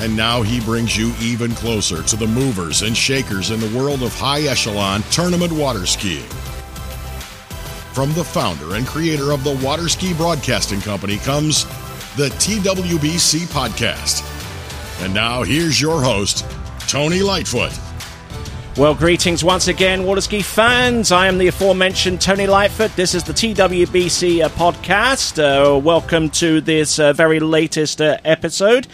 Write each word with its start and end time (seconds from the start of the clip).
And 0.00 0.16
now 0.16 0.40
he 0.40 0.60
brings 0.60 0.96
you 0.96 1.12
even 1.20 1.50
closer 1.50 2.02
to 2.02 2.16
the 2.16 2.26
movers 2.26 2.80
and 2.80 2.96
shakers 2.96 3.50
in 3.50 3.60
the 3.60 3.78
world 3.78 4.02
of 4.02 4.14
high 4.14 4.40
echelon 4.44 5.02
tournament 5.10 5.52
water 5.52 5.84
skiing. 5.84 6.24
From 7.92 8.10
the 8.14 8.24
founder 8.24 8.76
and 8.76 8.86
creator 8.86 9.30
of 9.30 9.44
the 9.44 9.60
Water 9.62 9.90
Ski 9.90 10.14
Broadcasting 10.14 10.80
Company 10.80 11.18
comes 11.18 11.64
the 12.16 12.30
TWBC 12.38 13.40
Podcast. 13.48 14.24
And 15.04 15.12
now 15.12 15.42
here's 15.42 15.78
your 15.78 16.02
host, 16.02 16.46
Tony 16.88 17.20
Lightfoot. 17.20 17.78
Well, 18.78 18.94
greetings 18.94 19.44
once 19.44 19.68
again, 19.68 20.04
water 20.04 20.22
ski 20.22 20.40
fans. 20.40 21.12
I 21.12 21.26
am 21.26 21.36
the 21.36 21.48
aforementioned 21.48 22.22
Tony 22.22 22.46
Lightfoot. 22.46 22.96
This 22.96 23.14
is 23.14 23.24
the 23.24 23.34
TWBC 23.34 24.42
uh, 24.42 24.48
podcast. 24.48 25.38
Uh, 25.38 25.78
welcome 25.78 26.30
to 26.30 26.62
this 26.62 26.98
uh, 26.98 27.12
very 27.12 27.38
latest 27.38 28.00
uh, 28.00 28.16
episode 28.24 28.86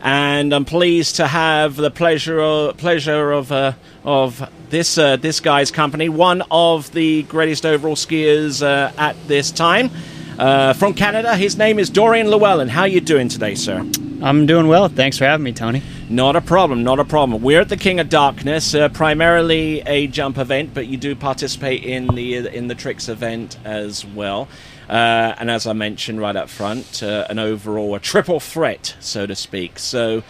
and 0.00 0.52
I'm 0.52 0.64
pleased 0.64 1.16
to 1.16 1.26
have 1.26 1.76
the 1.76 1.90
pleasure 1.90 2.40
of, 2.40 2.76
pleasure 2.76 3.32
of 3.32 3.50
uh, 3.52 3.72
of 4.04 4.48
this 4.70 4.98
uh, 4.98 5.16
this 5.16 5.40
guy's 5.40 5.70
company, 5.70 6.08
one 6.08 6.42
of 6.50 6.92
the 6.92 7.22
greatest 7.24 7.66
overall 7.66 7.96
skiers 7.96 8.62
uh, 8.62 8.92
at 8.96 9.16
this 9.28 9.50
time. 9.50 9.90
Uh, 10.38 10.72
from 10.72 10.94
Canada, 10.94 11.36
his 11.36 11.58
name 11.58 11.78
is 11.80 11.90
Dorien 11.90 12.30
Llewellyn. 12.30 12.68
How 12.68 12.82
are 12.82 12.88
you 12.88 13.00
doing 13.00 13.28
today, 13.28 13.56
sir? 13.56 13.84
I'm 14.20 14.46
doing 14.46 14.68
well. 14.68 14.88
Thanks 14.88 15.18
for 15.18 15.24
having 15.24 15.44
me, 15.44 15.52
Tony. 15.52 15.82
Not 16.08 16.36
a 16.36 16.40
problem, 16.40 16.82
not 16.82 16.98
a 16.98 17.04
problem. 17.04 17.42
We're 17.42 17.60
at 17.60 17.68
the 17.68 17.76
King 17.76 18.00
of 18.00 18.08
Darkness, 18.08 18.74
uh, 18.74 18.88
primarily 18.88 19.80
a 19.82 20.06
jump 20.06 20.38
event, 20.38 20.74
but 20.74 20.86
you 20.86 20.96
do 20.96 21.14
participate 21.14 21.84
in 21.84 22.06
the 22.14 22.48
in 22.48 22.68
the 22.68 22.74
tricks 22.74 23.08
event 23.08 23.58
as 23.64 24.04
well. 24.04 24.48
Uh, 24.88 25.34
and 25.38 25.50
as 25.50 25.66
I 25.66 25.72
mentioned 25.72 26.20
right 26.20 26.34
up 26.34 26.48
front, 26.48 27.02
uh, 27.02 27.26
an 27.28 27.38
overall 27.38 27.94
a 27.94 28.00
triple 28.00 28.40
threat, 28.40 28.96
so 29.00 29.26
to 29.26 29.34
speak. 29.34 29.78
So. 29.78 30.22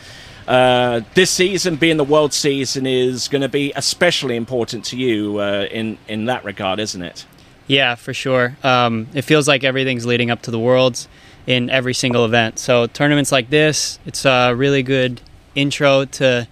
Uh, 0.46 1.02
this 1.12 1.30
season, 1.30 1.76
being 1.76 1.98
the 1.98 2.04
world 2.04 2.32
season, 2.32 2.86
is 2.86 3.28
going 3.28 3.42
to 3.42 3.50
be 3.50 3.70
especially 3.76 4.34
important 4.34 4.82
to 4.82 4.96
you 4.96 5.36
uh, 5.36 5.66
in 5.70 5.98
in 6.08 6.24
that 6.24 6.42
regard, 6.42 6.80
isn't 6.80 7.02
it? 7.02 7.26
Yeah, 7.66 7.96
for 7.96 8.14
sure. 8.14 8.56
Um, 8.64 9.08
it 9.12 9.22
feels 9.22 9.46
like 9.46 9.62
everything's 9.62 10.06
leading 10.06 10.30
up 10.30 10.40
to 10.42 10.50
the 10.50 10.58
worlds 10.58 11.06
in 11.46 11.70
every 11.70 11.94
single 11.94 12.24
event. 12.24 12.58
So 12.58 12.86
tournaments 12.86 13.30
like 13.30 13.50
this, 13.50 13.98
it's 14.06 14.24
a 14.24 14.54
really 14.54 14.82
good 14.82 15.20
intro 15.54 16.06
to 16.06 16.48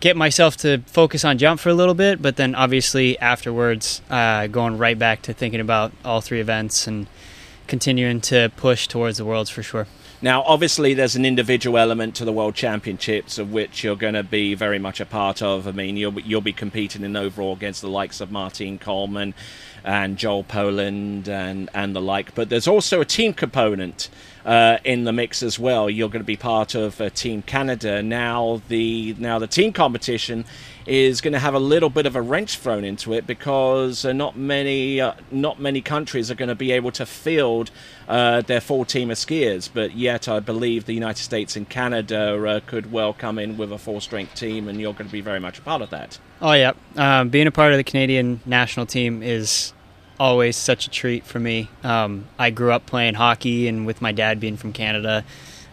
get 0.00 0.16
myself 0.16 0.56
to 0.58 0.78
focus 0.86 1.24
on 1.24 1.38
jump 1.38 1.60
for 1.60 1.68
a 1.68 1.74
little 1.74 1.94
bit, 1.94 2.22
but 2.22 2.36
then 2.36 2.54
obviously 2.54 3.18
afterwards, 3.18 4.02
uh, 4.10 4.46
going 4.48 4.78
right 4.78 4.98
back 4.98 5.22
to 5.22 5.32
thinking 5.32 5.60
about 5.60 5.92
all 6.04 6.20
three 6.20 6.40
events 6.40 6.86
and 6.86 7.06
continuing 7.66 8.20
to 8.22 8.50
push 8.56 8.86
towards 8.86 9.18
the 9.18 9.24
worlds 9.24 9.50
for 9.50 9.62
sure. 9.62 9.86
Now, 10.20 10.42
obviously, 10.42 10.94
there's 10.94 11.16
an 11.16 11.24
individual 11.24 11.78
element 11.78 12.14
to 12.16 12.24
the 12.24 12.32
World 12.32 12.54
Championships 12.54 13.38
of 13.38 13.52
which 13.52 13.82
you're 13.82 13.96
going 13.96 14.14
to 14.14 14.22
be 14.22 14.54
very 14.54 14.78
much 14.78 15.00
a 15.00 15.04
part 15.04 15.42
of. 15.42 15.66
I 15.66 15.72
mean, 15.72 15.96
you'll 15.96 16.20
you'll 16.20 16.40
be 16.40 16.52
competing 16.52 17.02
in 17.02 17.16
overall 17.16 17.54
against 17.54 17.80
the 17.80 17.88
likes 17.88 18.20
of 18.20 18.30
Martin 18.30 18.78
Kolman 18.78 19.34
and 19.84 20.16
Joel 20.16 20.44
Poland 20.44 21.28
and 21.28 21.68
and 21.74 21.94
the 21.94 22.00
like. 22.00 22.34
But 22.34 22.48
there's 22.48 22.68
also 22.68 23.00
a 23.00 23.04
team 23.04 23.34
component 23.34 24.08
uh, 24.44 24.78
in 24.84 25.04
the 25.04 25.12
mix 25.12 25.42
as 25.42 25.58
well. 25.58 25.88
You're 25.88 26.08
going 26.08 26.20
to 26.20 26.24
be 26.24 26.36
part 26.36 26.74
of 26.74 27.00
uh, 27.00 27.10
Team 27.10 27.42
Canada. 27.42 28.02
Now 28.02 28.62
the 28.68 29.14
now 29.18 29.38
the 29.38 29.46
team 29.46 29.72
competition 29.72 30.44
is 30.84 31.20
going 31.20 31.32
to 31.32 31.38
have 31.38 31.54
a 31.54 31.60
little 31.60 31.90
bit 31.90 32.06
of 32.06 32.16
a 32.16 32.22
wrench 32.22 32.58
thrown 32.58 32.84
into 32.84 33.12
it 33.12 33.26
because 33.26 34.04
uh, 34.04 34.12
not 34.12 34.36
many 34.36 35.00
uh, 35.00 35.14
not 35.30 35.60
many 35.60 35.80
countries 35.80 36.30
are 36.30 36.34
going 36.34 36.48
to 36.48 36.54
be 36.54 36.72
able 36.72 36.90
to 36.92 37.06
field 37.06 37.70
uh, 38.08 38.40
their 38.42 38.60
full 38.60 38.84
team 38.84 39.10
of 39.10 39.16
skiers. 39.16 39.68
But 39.72 39.96
yet, 39.96 40.28
I 40.28 40.40
believe 40.40 40.86
the 40.86 40.94
United 40.94 41.22
States 41.22 41.56
and 41.56 41.68
Canada 41.68 42.44
uh, 42.46 42.60
could 42.66 42.92
well 42.92 43.12
come 43.12 43.38
in 43.38 43.56
with 43.56 43.72
a 43.72 43.78
full 43.78 44.00
strength 44.00 44.34
team, 44.34 44.68
and 44.68 44.80
you're 44.80 44.94
going 44.94 45.06
to 45.06 45.12
be 45.12 45.20
very 45.20 45.40
much 45.40 45.58
a 45.58 45.62
part 45.62 45.82
of 45.82 45.90
that. 45.90 46.18
Oh 46.44 46.54
yeah, 46.54 46.72
um, 46.96 47.28
being 47.28 47.46
a 47.46 47.52
part 47.52 47.70
of 47.70 47.78
the 47.78 47.84
Canadian 47.84 48.40
national 48.44 48.86
team 48.86 49.22
is 49.22 49.72
always 50.18 50.56
such 50.56 50.88
a 50.88 50.90
treat 50.90 51.24
for 51.24 51.38
me. 51.38 51.70
Um, 51.84 52.26
I 52.36 52.50
grew 52.50 52.72
up 52.72 52.84
playing 52.84 53.14
hockey, 53.14 53.68
and 53.68 53.86
with 53.86 54.02
my 54.02 54.10
dad 54.10 54.40
being 54.40 54.56
from 54.56 54.72
Canada. 54.72 55.24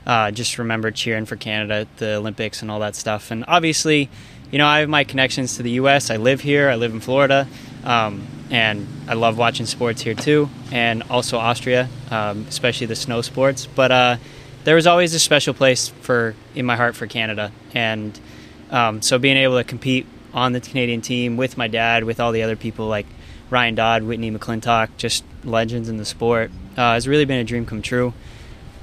Uh, 0.06 0.30
just 0.30 0.60
remember 0.60 0.92
cheering 0.92 1.26
for 1.26 1.36
Canada 1.38 1.74
at 1.74 1.98
the 1.98 2.16
Olympics 2.18 2.62
and 2.62 2.70
all 2.70 2.80
that 2.82 2.96
stuff. 2.96 3.32
And 3.32 3.46
obviously, 3.48 4.10
you 4.52 4.60
know, 4.60 4.68
I 4.68 4.80
have 4.80 4.90
my 4.90 5.04
connections 5.04 5.58
to 5.58 5.64
the 5.64 5.72
U.S. 5.72 6.12
I 6.12 6.18
live 6.18 6.42
here. 6.42 6.70
I 6.70 6.76
live 6.76 6.94
in 6.94 7.00
Florida, 7.00 7.48
um, 7.84 8.28
and 8.52 8.88
I 9.08 9.16
love 9.16 9.40
watching 9.40 9.66
sports 9.66 10.04
here 10.04 10.14
too, 10.14 10.52
and 10.72 11.02
also 11.10 11.40
Austria, 11.40 11.90
um, 12.12 12.46
especially 12.48 12.86
the 12.86 12.96
snow 12.96 13.24
sports. 13.24 13.66
But 13.66 13.92
uh, 13.92 14.18
there 14.66 14.76
was 14.76 14.86
always 14.86 15.16
a 15.16 15.20
special 15.20 15.56
place 15.56 15.88
for 15.88 16.36
in 16.54 16.68
my 16.68 16.76
heart 16.76 16.96
for 16.96 17.08
Canada, 17.08 17.52
and 17.74 18.20
um, 18.70 19.02
so 19.02 19.18
being 19.18 19.38
able 19.38 19.58
to 19.58 19.64
compete 19.64 20.06
on 20.34 20.54
the 20.54 20.62
Canadian 20.62 21.02
team 21.02 21.38
with 21.38 21.58
my 21.58 21.68
dad, 21.68 22.04
with 22.04 22.20
all 22.20 22.32
the 22.32 22.44
other 22.44 22.56
people 22.56 22.88
like 22.88 23.06
Ryan 23.50 23.76
Dodd, 23.76 24.04
Whitney 24.04 24.32
McClintock, 24.32 24.90
just 24.98 25.24
legends 25.44 25.90
in 25.90 25.98
the 25.98 26.06
sport, 26.06 26.52
uh, 26.78 26.94
has 26.94 27.08
really 27.08 27.26
been 27.26 27.40
a 27.40 27.44
dream 27.44 27.66
come 27.66 27.82
true. 27.82 28.14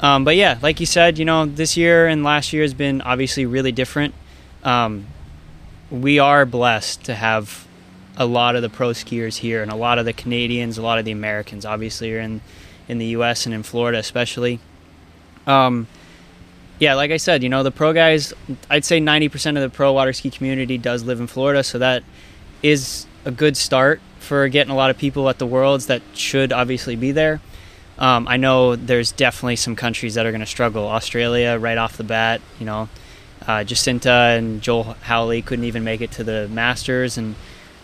Um, 0.01 0.25
but 0.25 0.37
yeah, 0.37 0.59
like 0.61 0.81
you 0.81 0.87
said, 0.87 1.19
you 1.19 1.25
know, 1.25 1.47
this 1.47 1.77
year 1.77 2.07
and 2.07 2.23
last 2.23 2.53
year 2.53 2.63
has 2.63 2.75
been 2.75 3.01
obviously 3.01 3.47
really 3.47 3.73
different. 3.73 4.15
Um, 4.63 5.07
we 5.91 6.19
are 6.19 6.45
blessed 6.45 7.05
to 7.05 7.15
have 7.15 7.67
a 8.17 8.27
lot 8.27 8.57
of 8.57 8.63
the 8.63 8.69
pro 8.69 8.91
skiers 8.91 9.39
here, 9.39 9.63
and 9.63 9.71
a 9.71 9.77
lot 9.77 9.99
of 9.99 10.05
the 10.05 10.13
Canadians, 10.13 10.79
a 10.79 10.83
lot 10.83 10.99
of 10.99 11.05
the 11.05 11.13
Americans, 11.13 11.65
obviously, 11.65 12.15
are 12.15 12.21
in 12.21 12.41
in 12.89 12.99
the 12.99 13.07
U.S. 13.07 13.47
and 13.47 13.55
in 13.55 13.63
Florida, 13.63 13.99
especially. 13.99 14.61
Um, 15.47 15.87
yeah, 16.79 16.95
like 16.95 17.11
I 17.11 17.17
said, 17.17 17.43
you 17.43 17.49
know, 17.49 17.63
the 17.63 17.71
pro 17.71 17.93
guys, 17.93 18.35
I'd 18.69 18.85
say 18.85 19.01
90% 19.01 19.57
of 19.57 19.63
the 19.63 19.71
pro 19.71 19.93
water 19.93 20.13
ski 20.13 20.31
community 20.31 20.79
does 20.79 21.05
live 21.05 21.21
in 21.21 21.27
Florida, 21.27 21.65
so 21.65 21.79
that 21.79 22.03
is 22.63 23.07
a 23.25 23.31
good 23.31 23.57
start 23.57 24.01
for 24.19 24.49
getting 24.49 24.73
a 24.73 24.77
lot 24.77 24.91
of 24.91 24.99
people 24.99 25.29
at 25.29 25.39
the 25.39 25.47
Worlds 25.47 25.87
that 25.87 26.03
should 26.15 26.53
obviously 26.53 26.97
be 26.97 27.13
there. 27.13 27.41
Um, 27.99 28.29
I 28.29 28.37
know 28.37 28.77
there's 28.77 29.13
definitely 29.13 29.57
some 29.57 29.75
countries 29.75 30.15
that 30.15 30.27
are 30.27 30.31
going 30.31 30.41
to 30.41 30.47
struggle. 30.47 30.87
Australia, 30.87 31.57
right 31.59 31.79
off 31.79 31.97
the 31.97 32.05
bat, 32.05 32.43
you 32.59 32.67
know, 32.67 32.89
uh, 33.47 33.65
Jacinta 33.65 34.11
and 34.11 34.61
Joel 34.61 34.97
Howley 35.03 35.41
couldn't 35.41 35.65
even 35.65 35.85
make 35.85 36.03
it 36.03 36.11
to 36.13 36.25
the 36.25 36.49
Masters, 36.49 37.17
and 37.17 37.37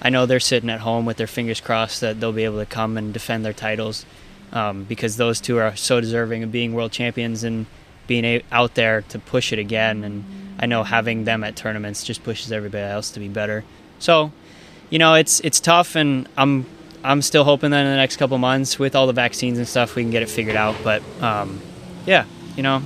I 0.02 0.10
know 0.10 0.26
they're 0.26 0.40
sitting 0.40 0.68
at 0.68 0.80
home 0.80 1.06
with 1.06 1.16
their 1.16 1.26
fingers 1.26 1.60
crossed 1.60 2.00
that 2.02 2.20
they'll 2.20 2.32
be 2.32 2.44
able 2.44 2.58
to 2.58 2.66
come 2.66 2.98
and 2.98 3.12
defend 3.14 3.44
their 3.44 3.52
titles 3.52 4.04
um, 4.52 4.84
because 4.84 5.16
those 5.16 5.40
two 5.40 5.58
are 5.58 5.76
so 5.76 6.00
deserving 6.00 6.42
of 6.42 6.52
being 6.52 6.74
world 6.74 6.92
champions 6.92 7.44
and 7.44 7.66
being 8.06 8.42
out 8.50 8.74
there 8.74 9.02
to 9.02 9.18
push 9.18 9.52
it 9.52 9.58
again. 9.58 10.04
And 10.04 10.24
I 10.58 10.66
know 10.66 10.84
having 10.84 11.24
them 11.24 11.44
at 11.44 11.56
tournaments 11.56 12.04
just 12.04 12.22
pushes 12.22 12.52
everybody 12.52 12.84
else 12.84 13.10
to 13.12 13.20
be 13.20 13.28
better. 13.28 13.64
So, 13.98 14.32
you 14.90 14.98
know, 14.98 15.14
it's 15.14 15.40
it's 15.40 15.60
tough, 15.60 15.96
and 15.96 16.28
I'm 16.36 16.66
I'm 17.04 17.22
still 17.22 17.44
hoping 17.44 17.70
that 17.70 17.80
in 17.80 17.90
the 17.90 17.96
next 17.96 18.16
couple 18.16 18.38
months, 18.38 18.78
with 18.78 18.94
all 18.94 19.06
the 19.06 19.12
vaccines 19.12 19.58
and 19.58 19.66
stuff, 19.66 19.94
we 19.94 20.02
can 20.02 20.10
get 20.10 20.22
it 20.22 20.28
figured 20.28 20.56
out. 20.56 20.76
But 20.84 21.02
um, 21.20 21.60
yeah, 22.06 22.26
you 22.56 22.62
know, 22.62 22.82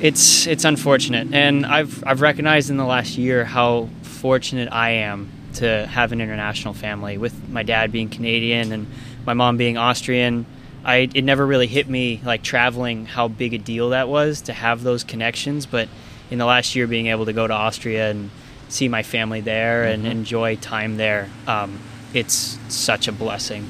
it's 0.00 0.46
it's 0.46 0.64
unfortunate, 0.64 1.32
and 1.32 1.64
I've 1.64 2.04
I've 2.06 2.20
recognized 2.20 2.70
in 2.70 2.76
the 2.76 2.84
last 2.84 3.16
year 3.16 3.44
how 3.44 3.88
fortunate 4.02 4.68
I 4.70 4.90
am 4.90 5.30
to 5.54 5.86
have 5.86 6.12
an 6.12 6.20
international 6.20 6.74
family. 6.74 7.18
With 7.18 7.48
my 7.48 7.62
dad 7.62 7.92
being 7.92 8.08
Canadian 8.08 8.72
and 8.72 8.86
my 9.26 9.34
mom 9.34 9.56
being 9.56 9.76
Austrian, 9.76 10.46
I 10.84 11.08
it 11.14 11.22
never 11.22 11.46
really 11.46 11.66
hit 11.66 11.88
me 11.88 12.20
like 12.24 12.42
traveling 12.42 13.06
how 13.06 13.28
big 13.28 13.54
a 13.54 13.58
deal 13.58 13.90
that 13.90 14.08
was 14.08 14.42
to 14.42 14.52
have 14.52 14.82
those 14.82 15.04
connections. 15.04 15.66
But 15.66 15.88
in 16.30 16.38
the 16.38 16.46
last 16.46 16.74
year, 16.74 16.86
being 16.86 17.08
able 17.08 17.26
to 17.26 17.32
go 17.32 17.46
to 17.46 17.54
Austria 17.54 18.10
and 18.10 18.30
see 18.68 18.88
my 18.88 19.02
family 19.02 19.40
there 19.40 19.84
mm-hmm. 19.84 20.06
and 20.06 20.06
enjoy 20.06 20.56
time 20.56 20.96
there, 20.96 21.28
um, 21.46 21.78
it's 22.14 22.58
such 22.68 23.08
a 23.08 23.12
blessing. 23.12 23.68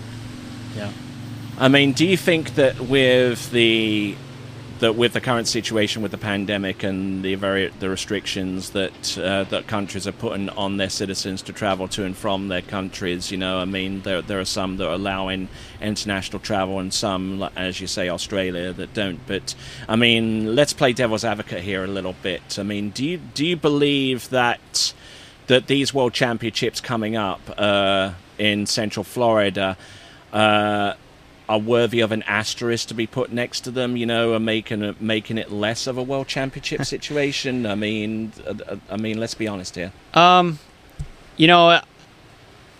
Yeah. 0.77 0.93
I 1.59 1.69
mean, 1.69 1.93
do 1.93 2.07
you 2.07 2.17
think 2.17 2.55
that 2.55 2.81
with 2.81 3.51
the 3.51 4.17
that 4.83 4.97
with 4.97 5.13
the 5.13 5.21
current 5.21 5.47
situation 5.47 6.03
with 6.03 6.11
the 6.11 6.19
pandemic 6.19 6.83
and 6.83 7.23
the 7.23 7.37
very 7.37 7.69
the 7.79 7.89
restrictions 7.89 8.71
that 8.71 9.17
uh, 9.17 9.45
that 9.45 9.69
countries 9.69 10.09
are 10.09 10.13
putting 10.13 10.49
on 10.51 10.77
their 10.77 10.91
citizens 10.91 11.41
to 11.41 11.53
travel 11.53 11.87
to 11.87 12.05
and 12.05 12.17
from 12.17 12.49
their 12.49 12.63
countries, 12.63 13.31
you 13.31 13.39
know, 13.39 13.59
I 13.61 13.65
mean, 13.65 14.03
there 14.03 14.21
there 14.23 14.41
are 14.41 14.45
some 14.45 14.79
that 14.79 14.89
are 14.89 14.95
allowing 14.95 15.49
international 15.81 16.41
travel 16.41 16.81
and 16.81 16.93
some, 16.93 17.49
as 17.55 17.81
you 17.81 17.87
say, 17.87 18.09
Australia 18.09 18.73
that 18.73 18.93
don't. 18.93 19.25
But 19.25 19.55
I 19.89 19.95
mean, 19.95 20.57
let's 20.57 20.73
play 20.73 20.93
devil's 20.93 21.25
advocate 21.25 21.63
here 21.63 21.85
a 21.85 21.89
little 21.99 22.17
bit. 22.21 22.59
I 22.59 22.65
mean, 22.65 22.91
do 22.91 23.07
you 23.07 23.19
do 23.19 23.47
you 23.47 23.57
believe 23.57 24.31
that 24.31 24.95
that 25.47 25.69
these 25.69 25.95
World 25.95 26.13
Championships 26.13 26.81
coming 26.81 27.15
up 27.15 27.41
uh, 27.57 28.15
in 28.37 28.67
Central 28.67 29.05
Florida? 29.05 29.77
Uh, 30.33 30.95
are 31.49 31.59
worthy 31.59 32.01
of 32.01 32.13
an 32.13 32.23
asterisk 32.25 32.89
to 32.89 32.95
be 32.95 33.07
put 33.07 33.33
next 33.33 33.61
to 33.63 33.71
them, 33.71 33.97
you 33.97 34.07
know, 34.07 34.35
and 34.35 34.45
making 34.45 34.83
it, 34.83 35.01
making 35.01 35.39
it 35.39 35.51
less 35.51 35.87
of 35.87 35.99
a 35.99 36.03
world 36.03 36.29
championship 36.29 36.85
situation. 36.85 37.67
I 37.67 37.75
mean, 37.75 38.33
uh, 38.47 38.77
I 38.91 38.97
mean, 38.97 39.19
let's 39.19 39.35
be 39.35 39.49
honest 39.49 39.75
here. 39.75 39.93
Um, 40.15 40.59
you 41.37 41.47
know, 41.47 41.81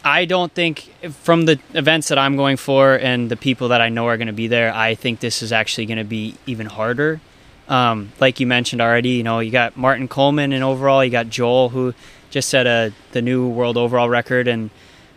I 0.05 0.25
don't 0.25 0.53
think 0.53 0.93
from 1.11 1.45
the 1.47 1.59
events 1.75 2.09
that 2.09 2.19
I'm 2.19 2.37
going 2.37 2.57
for 2.57 2.95
and 2.95 3.31
the 3.31 3.37
people 3.37 3.69
that 3.69 3.81
I 3.81 3.89
know 3.89 4.07
are 4.09 4.17
going 4.17 4.27
to 4.27 4.33
be 4.33 4.49
there, 4.49 4.75
I 4.75 4.95
think 4.95 5.21
this 5.21 5.43
is 5.43 5.53
actually 5.53 5.87
going 5.87 5.99
to 5.99 6.05
be 6.05 6.37
even 6.47 6.67
harder. 6.67 7.21
Um, 7.69 8.13
like 8.21 8.41
you 8.41 8.47
mentioned 8.47 8.83
already, 8.83 9.11
you 9.11 9.23
know, 9.23 9.39
you 9.39 9.51
got 9.51 9.77
Martin 9.77 10.09
Kolman 10.09 10.53
in 10.53 10.63
overall, 10.63 11.05
you 11.05 11.11
got 11.11 11.29
Joel 11.29 11.69
who 11.69 11.95
just 12.31 12.49
set 12.49 12.67
a 12.67 12.93
the 13.13 13.23
new 13.23 13.49
world 13.49 13.77
overall 13.77 14.09
record, 14.09 14.49
and 14.49 14.71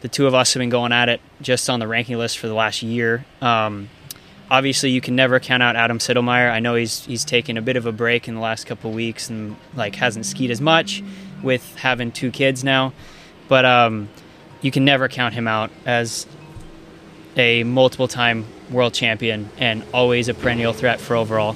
the 0.06 0.10
two 0.10 0.28
of 0.28 0.36
us 0.36 0.54
have 0.54 0.60
been 0.60 0.70
going 0.70 0.92
at 0.92 1.10
it 1.10 1.20
just 1.42 1.68
on 1.68 1.80
the 1.80 1.88
ranking 1.88 2.16
list 2.16 2.38
for 2.38 2.46
the 2.46 2.54
last 2.54 2.84
year. 2.84 3.26
Um, 3.42 3.90
obviously, 4.52 4.92
you 4.92 5.02
can 5.02 5.16
never 5.16 5.40
count 5.40 5.64
out 5.64 5.76
Adam 5.76 5.98
Sedlmajer. 5.98 6.52
I 6.52 6.60
know 6.60 6.76
he's 6.76 7.04
he's 7.06 7.26
taken 7.26 7.58
a 7.58 7.62
bit 7.64 7.76
of 7.76 7.88
a 7.88 7.92
break 7.92 8.28
in 8.28 8.36
the 8.36 8.40
last 8.40 8.68
couple 8.68 8.92
weeks 8.92 9.32
and 9.32 9.56
like 9.74 9.96
hasn't 9.96 10.28
skied 10.28 10.52
as 10.52 10.62
much 10.62 11.02
with 11.42 11.76
having 11.78 12.12
two 12.12 12.30
kids 12.30 12.64
now, 12.64 12.94
but 13.48 13.66
um, 13.66 14.08
you 14.62 14.70
can 14.70 14.86
never 14.86 15.08
count 15.08 15.34
him 15.34 15.48
out 15.48 15.72
as 15.88 16.28
a 17.36 17.64
multiple 17.64 18.08
time 18.08 18.46
world 18.70 18.94
champion 18.94 19.50
and 19.58 19.84
always 19.92 20.30
a 20.30 20.36
perennial 20.36 20.72
threat 20.74 21.02
for 21.02 21.16
overall. 21.16 21.56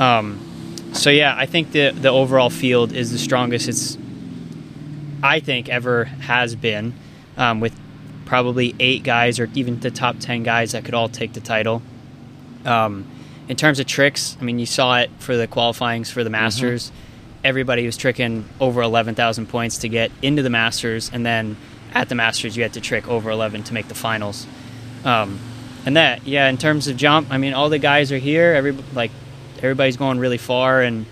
Um, 0.00 0.40
so 0.94 1.10
yeah, 1.10 1.32
I 1.38 1.46
think 1.46 1.70
the 1.70 1.92
the 1.92 2.10
overall 2.10 2.50
field 2.50 2.92
is 2.92 3.12
the 3.12 3.18
strongest 3.18 3.68
it's 3.68 3.96
I 5.22 5.38
think 5.38 5.68
ever 5.68 6.06
has 6.06 6.56
been 6.56 6.94
um, 7.38 7.60
with 7.60 7.74
probably 8.26 8.74
eight 8.78 9.02
guys 9.02 9.40
or 9.40 9.48
even 9.54 9.80
the 9.80 9.90
top 9.90 10.18
10 10.18 10.42
guys 10.42 10.72
that 10.72 10.84
could 10.84 10.92
all 10.92 11.08
take 11.08 11.32
the 11.32 11.40
title. 11.40 11.80
Um, 12.66 13.06
in 13.48 13.56
terms 13.56 13.80
of 13.80 13.86
tricks, 13.86 14.36
I 14.38 14.44
mean, 14.44 14.58
you 14.58 14.66
saw 14.66 14.98
it 14.98 15.10
for 15.18 15.36
the 15.36 15.46
qualifyings 15.46 16.10
for 16.10 16.22
the 16.22 16.28
mm-hmm. 16.28 16.32
Masters. 16.32 16.88
Mm-hmm. 16.88 16.94
Everybody 17.44 17.86
was 17.86 17.96
tricking 17.96 18.46
over 18.60 18.82
11,000 18.82 19.46
points 19.46 19.78
to 19.78 19.88
get 19.88 20.10
into 20.20 20.42
the 20.42 20.50
Masters, 20.50 21.10
and 21.10 21.24
then 21.24 21.56
at 21.94 22.10
the 22.10 22.14
Masters, 22.14 22.56
you 22.56 22.62
had 22.62 22.74
to 22.74 22.80
trick 22.80 23.08
over 23.08 23.30
11 23.30 23.62
to 23.64 23.74
make 23.74 23.88
the 23.88 23.94
finals. 23.94 24.46
Um, 25.04 25.38
and 25.86 25.96
that, 25.96 26.26
yeah, 26.26 26.48
in 26.48 26.58
terms 26.58 26.88
of 26.88 26.96
jump, 26.98 27.30
I 27.30 27.38
mean, 27.38 27.54
all 27.54 27.70
the 27.70 27.78
guys 27.78 28.12
are 28.12 28.18
here. 28.18 28.52
Every 28.52 28.72
like, 28.92 29.12
everybody's 29.58 29.96
going 29.96 30.18
really 30.18 30.36
far, 30.36 30.82
and 30.82 31.06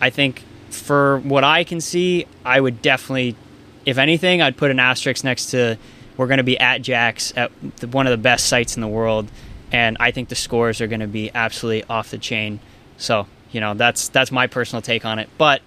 I 0.00 0.10
think 0.10 0.42
for 0.70 1.18
what 1.18 1.44
I 1.44 1.62
can 1.62 1.80
see, 1.80 2.26
I 2.44 2.60
would 2.60 2.82
definitely 2.82 3.36
if 3.84 3.98
anything, 3.98 4.42
I'd 4.42 4.56
put 4.56 4.70
an 4.70 4.78
asterisk 4.78 5.24
next 5.24 5.50
to 5.50 5.78
we're 6.16 6.26
going 6.26 6.38
to 6.38 6.44
be 6.44 6.58
at 6.58 6.82
Jack's 6.82 7.32
at 7.36 7.50
the, 7.76 7.88
one 7.88 8.06
of 8.06 8.10
the 8.10 8.18
best 8.18 8.46
sites 8.46 8.76
in 8.76 8.80
the 8.80 8.88
world, 8.88 9.30
and 9.70 9.96
I 9.98 10.10
think 10.10 10.28
the 10.28 10.34
scores 10.34 10.80
are 10.80 10.86
going 10.86 11.00
to 11.00 11.06
be 11.06 11.30
absolutely 11.34 11.84
off 11.84 12.10
the 12.10 12.18
chain. 12.18 12.60
So 12.96 13.26
you 13.50 13.60
know 13.60 13.74
that's 13.74 14.08
that's 14.08 14.30
my 14.30 14.46
personal 14.46 14.82
take 14.82 15.04
on 15.04 15.18
it. 15.18 15.28
But 15.38 15.62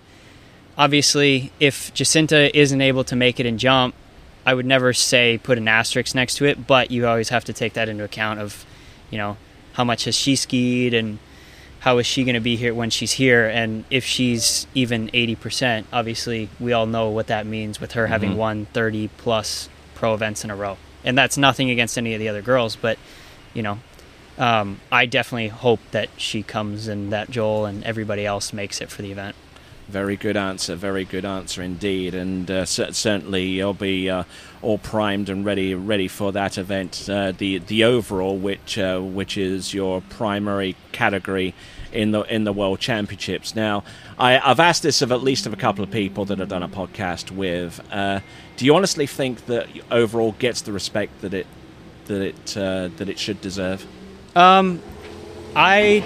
obviously, 0.77 1.51
if 1.59 1.93
Jacinta 1.93 2.55
isn't 2.57 2.81
able 2.81 3.03
to 3.05 3.15
make 3.15 3.39
it 3.39 3.45
and 3.45 3.59
jump, 3.59 3.95
I 4.45 4.53
would 4.53 4.65
never 4.65 4.93
say 4.93 5.39
put 5.41 5.57
an 5.57 5.67
asterisk 5.67 6.15
next 6.15 6.35
to 6.35 6.45
it. 6.45 6.67
But 6.67 6.91
you 6.91 7.07
always 7.07 7.29
have 7.29 7.45
to 7.45 7.53
take 7.53 7.73
that 7.73 7.89
into 7.89 8.03
account 8.03 8.39
of 8.39 8.65
you 9.09 9.17
know 9.17 9.37
how 9.73 9.83
much 9.83 10.05
has 10.05 10.15
she 10.15 10.35
skied 10.35 10.93
and 10.93 11.19
how 11.85 11.99
is 11.99 12.07
she 12.07 12.23
going 12.23 12.33
to 12.33 12.41
be 12.41 12.55
here 12.55 12.73
when 12.73 12.89
she's 12.89 13.11
here? 13.11 13.47
And 13.47 13.85
if 13.91 14.03
she's 14.03 14.65
even 14.73 15.07
80%, 15.09 15.85
obviously 15.93 16.49
we 16.59 16.73
all 16.73 16.87
know 16.87 17.09
what 17.09 17.27
that 17.27 17.45
means 17.45 17.79
with 17.79 17.91
her 17.91 18.05
mm-hmm. 18.05 18.11
having 18.11 18.37
won 18.37 18.65
30 18.73 19.09
plus 19.17 19.69
pro 19.93 20.15
events 20.15 20.43
in 20.43 20.49
a 20.49 20.55
row. 20.55 20.77
And 21.03 21.15
that's 21.15 21.37
nothing 21.37 21.69
against 21.69 21.95
any 21.95 22.15
of 22.15 22.19
the 22.19 22.27
other 22.27 22.41
girls, 22.41 22.75
but, 22.75 22.97
you 23.53 23.61
know, 23.61 23.77
um, 24.39 24.79
I 24.91 25.05
definitely 25.05 25.49
hope 25.49 25.79
that 25.91 26.09
she 26.17 26.41
comes 26.41 26.87
and 26.87 27.13
that 27.13 27.29
Joel 27.29 27.65
and 27.65 27.83
everybody 27.83 28.25
else 28.25 28.51
makes 28.51 28.81
it 28.81 28.89
for 28.89 29.03
the 29.03 29.11
event. 29.11 29.35
Very 29.87 30.15
good 30.15 30.35
answer. 30.35 30.75
Very 30.75 31.05
good 31.05 31.25
answer 31.25 31.61
indeed, 31.61 32.15
and 32.15 32.49
uh, 32.49 32.65
certainly 32.65 33.45
you'll 33.45 33.75
be 33.75 34.09
uh, 34.09 34.23
all 34.63 34.79
primed 34.79 35.29
and 35.29 35.45
ready 35.45 35.75
ready 35.75 36.07
for 36.07 36.31
that 36.31 36.57
event. 36.57 37.07
Uh, 37.07 37.31
the 37.31 37.59
the 37.59 37.83
overall, 37.83 38.35
which 38.35 38.79
uh, 38.79 38.99
which 38.99 39.37
is 39.37 39.75
your 39.75 40.01
primary 40.09 40.75
category 40.91 41.53
in 41.91 42.11
the 42.11 42.21
in 42.23 42.45
the 42.45 42.51
World 42.51 42.79
Championships. 42.79 43.55
Now, 43.55 43.83
I, 44.17 44.33
have 44.33 44.59
asked 44.59 44.81
this 44.81 45.03
of 45.03 45.11
at 45.11 45.21
least 45.21 45.45
of 45.45 45.53
a 45.53 45.57
couple 45.57 45.83
of 45.83 45.91
people 45.91 46.25
that 46.25 46.41
I've 46.41 46.49
done 46.49 46.63
a 46.63 46.67
podcast 46.67 47.29
with. 47.29 47.79
Uh, 47.91 48.21
do 48.57 48.65
you 48.65 48.75
honestly 48.75 49.05
think 49.05 49.45
that 49.45 49.67
overall 49.91 50.31
gets 50.39 50.61
the 50.61 50.71
respect 50.71 51.21
that 51.21 51.35
it 51.35 51.45
that 52.05 52.21
it 52.21 52.57
uh, 52.57 52.89
that 52.97 53.07
it 53.07 53.19
should 53.19 53.39
deserve? 53.39 53.85
Um, 54.35 54.81
I. 55.55 56.03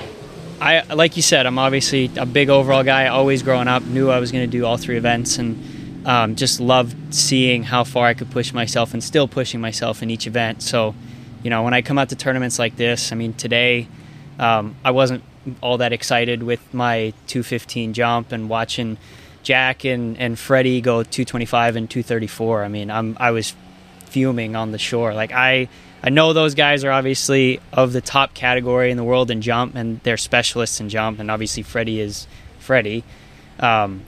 I 0.61 0.81
like 0.93 1.15
you 1.15 1.21
said, 1.21 1.45
I'm 1.45 1.57
obviously 1.57 2.11
a 2.17 2.25
big 2.25 2.49
overall 2.49 2.83
guy. 2.83 3.07
Always 3.07 3.43
growing 3.43 3.67
up, 3.67 3.83
knew 3.83 4.09
I 4.09 4.19
was 4.19 4.31
going 4.31 4.49
to 4.49 4.57
do 4.57 4.65
all 4.65 4.77
three 4.77 4.97
events, 4.97 5.37
and 5.37 6.05
um, 6.05 6.35
just 6.35 6.59
loved 6.59 7.13
seeing 7.13 7.63
how 7.63 7.83
far 7.83 8.07
I 8.07 8.13
could 8.13 8.29
push 8.29 8.53
myself, 8.53 8.93
and 8.93 9.03
still 9.03 9.27
pushing 9.27 9.61
myself 9.61 10.03
in 10.03 10.09
each 10.09 10.27
event. 10.27 10.61
So, 10.61 10.95
you 11.43 11.49
know, 11.49 11.63
when 11.63 11.73
I 11.73 11.81
come 11.81 11.97
out 11.97 12.09
to 12.09 12.15
tournaments 12.15 12.59
like 12.59 12.75
this, 12.75 13.11
I 13.11 13.15
mean, 13.15 13.33
today 13.33 13.87
um, 14.37 14.75
I 14.83 14.91
wasn't 14.91 15.23
all 15.61 15.77
that 15.77 15.93
excited 15.93 16.43
with 16.43 16.73
my 16.73 17.13
215 17.27 17.93
jump 17.93 18.31
and 18.31 18.49
watching 18.49 18.97
Jack 19.43 19.85
and, 19.85 20.17
and 20.17 20.37
Freddie 20.37 20.81
go 20.81 21.03
225 21.03 21.77
and 21.77 21.89
234. 21.89 22.63
I 22.63 22.67
mean, 22.67 22.91
I'm 22.91 23.15
I 23.19 23.31
was 23.31 23.55
fuming 24.05 24.55
on 24.55 24.71
the 24.71 24.77
shore. 24.77 25.13
Like 25.13 25.31
I 25.31 25.69
I 26.01 26.09
know 26.09 26.33
those 26.33 26.55
guys 26.55 26.83
are 26.83 26.91
obviously 26.91 27.59
of 27.73 27.91
the 27.93 28.01
top 28.01 28.33
category 28.33 28.91
in 28.91 28.97
the 28.97 29.03
world 29.03 29.31
in 29.31 29.41
jump, 29.41 29.75
and 29.75 29.99
they're 30.03 30.17
specialists 30.17 30.79
in 30.79 30.89
jump, 30.89 31.19
and 31.19 31.29
obviously 31.29 31.63
Freddie 31.63 31.99
is 31.99 32.27
Freddie. 32.59 33.03
Um, 33.59 34.03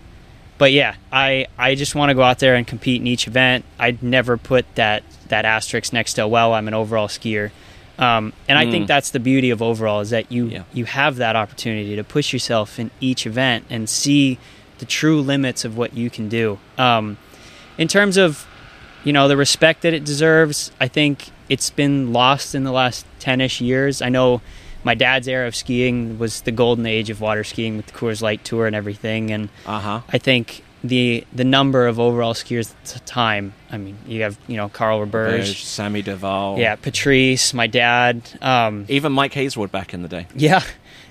but 0.58 0.72
yeah, 0.72 0.96
I 1.12 1.48
I 1.58 1.76
just 1.76 1.96
want 1.96 2.10
to 2.10 2.14
go 2.14 2.22
out 2.22 2.40
there 2.40 2.56
and 2.56 2.66
compete 2.66 3.02
in 3.02 3.08
each 3.08 3.28
event. 3.28 3.66
I'd 3.80 4.02
never 4.04 4.38
put 4.38 4.66
that 4.76 5.04
that 5.28 5.44
asterisk 5.44 5.92
next 5.92 6.14
to 6.14 6.28
well, 6.28 6.54
I'm 6.54 6.68
an 6.68 6.74
overall 6.74 7.08
skier. 7.08 7.52
Um, 7.98 8.34
and 8.48 8.58
I 8.58 8.70
think 8.70 8.86
mm. 8.86 8.88
that's 8.88 9.12
the 9.12 9.20
beauty 9.20 9.52
of 9.52 9.62
overall 9.62 10.00
is 10.00 10.10
that 10.12 10.32
you 10.32 10.46
yeah. 10.46 10.64
you 10.74 10.86
have 10.86 11.18
that 11.18 11.36
opportunity 11.36 11.96
to 11.96 12.04
push 12.04 12.32
yourself 12.32 12.80
in 12.80 12.90
each 13.00 13.26
event 13.26 13.66
and 13.70 13.90
see 13.90 14.40
the 14.80 14.86
true 14.86 15.22
limits 15.22 15.66
of 15.66 15.78
what 15.78 15.94
you 15.94 16.10
can 16.10 16.30
do. 16.30 16.58
Um, 16.78 17.18
in 17.78 17.88
terms 17.88 18.18
of 18.18 18.48
you 19.04 19.14
know 19.14 19.28
the 19.28 19.38
respect 19.38 19.81
that 19.81 19.94
it 19.94 20.04
deserves, 20.04 20.71
I 20.80 20.88
think 20.88 21.30
it's 21.52 21.70
been 21.70 22.14
lost 22.14 22.56
in 22.56 22.64
the 22.64 22.72
last 22.72 23.06
ten-ish 23.20 23.60
years. 23.60 24.02
I 24.02 24.08
know 24.08 24.42
my 24.86 24.96
dad's 24.96 25.28
era 25.28 25.48
of 25.48 25.56
skiing 25.56 26.18
was 26.18 26.42
the 26.42 26.52
golden 26.52 26.86
age 26.86 27.10
of 27.10 27.20
water 27.20 27.44
skiing 27.44 27.76
with 27.76 27.88
the 27.88 27.92
Coors 27.92 28.22
Light 28.22 28.46
Tour 28.46 28.68
and 28.68 28.76
everything, 28.76 29.31
and 29.31 29.50
uh-huh. 29.66 30.00
I 30.08 30.18
think 30.18 30.64
the 30.81 31.28
the 31.34 31.44
number 31.44 31.88
of 31.88 32.00
overall 32.00 32.34
skiers 32.34 32.72
at 32.72 32.86
the 32.86 33.00
time. 33.02 33.54
I 33.70 33.78
mean, 33.78 33.98
you 34.08 34.22
have 34.22 34.40
you 34.48 34.56
know 34.56 34.70
Carl 34.70 35.06
Roberge, 35.06 35.62
Sammy 35.62 36.02
Duvall, 36.02 36.58
yeah, 36.58 36.78
Patrice, 36.78 37.54
my 37.54 37.68
dad, 37.68 38.22
um, 38.42 38.86
even 38.88 39.12
Mike 39.12 39.34
Hazelwood 39.34 39.74
back 39.74 39.94
in 39.94 40.04
the 40.04 40.08
day. 40.08 40.28
Yeah, 40.34 40.64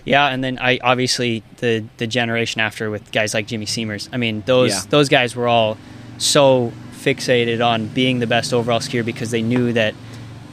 yeah, 0.06 0.26
and 0.28 0.42
then 0.42 0.58
I 0.58 0.78
obviously 0.82 1.42
the 1.58 1.84
the 1.98 2.06
generation 2.06 2.62
after 2.62 2.90
with 2.90 3.12
guys 3.12 3.34
like 3.34 3.46
Jimmy 3.46 3.66
Siemers. 3.66 4.08
I 4.10 4.16
mean, 4.16 4.42
those 4.46 4.70
yeah. 4.70 4.82
those 4.88 5.10
guys 5.10 5.36
were 5.36 5.48
all 5.48 5.76
so 6.16 6.72
fixated 6.92 7.64
on 7.64 7.88
being 7.88 8.20
the 8.20 8.26
best 8.26 8.54
overall 8.54 8.80
skier 8.80 9.04
because 9.04 9.30
they 9.30 9.42
knew 9.42 9.72
that 9.74 9.94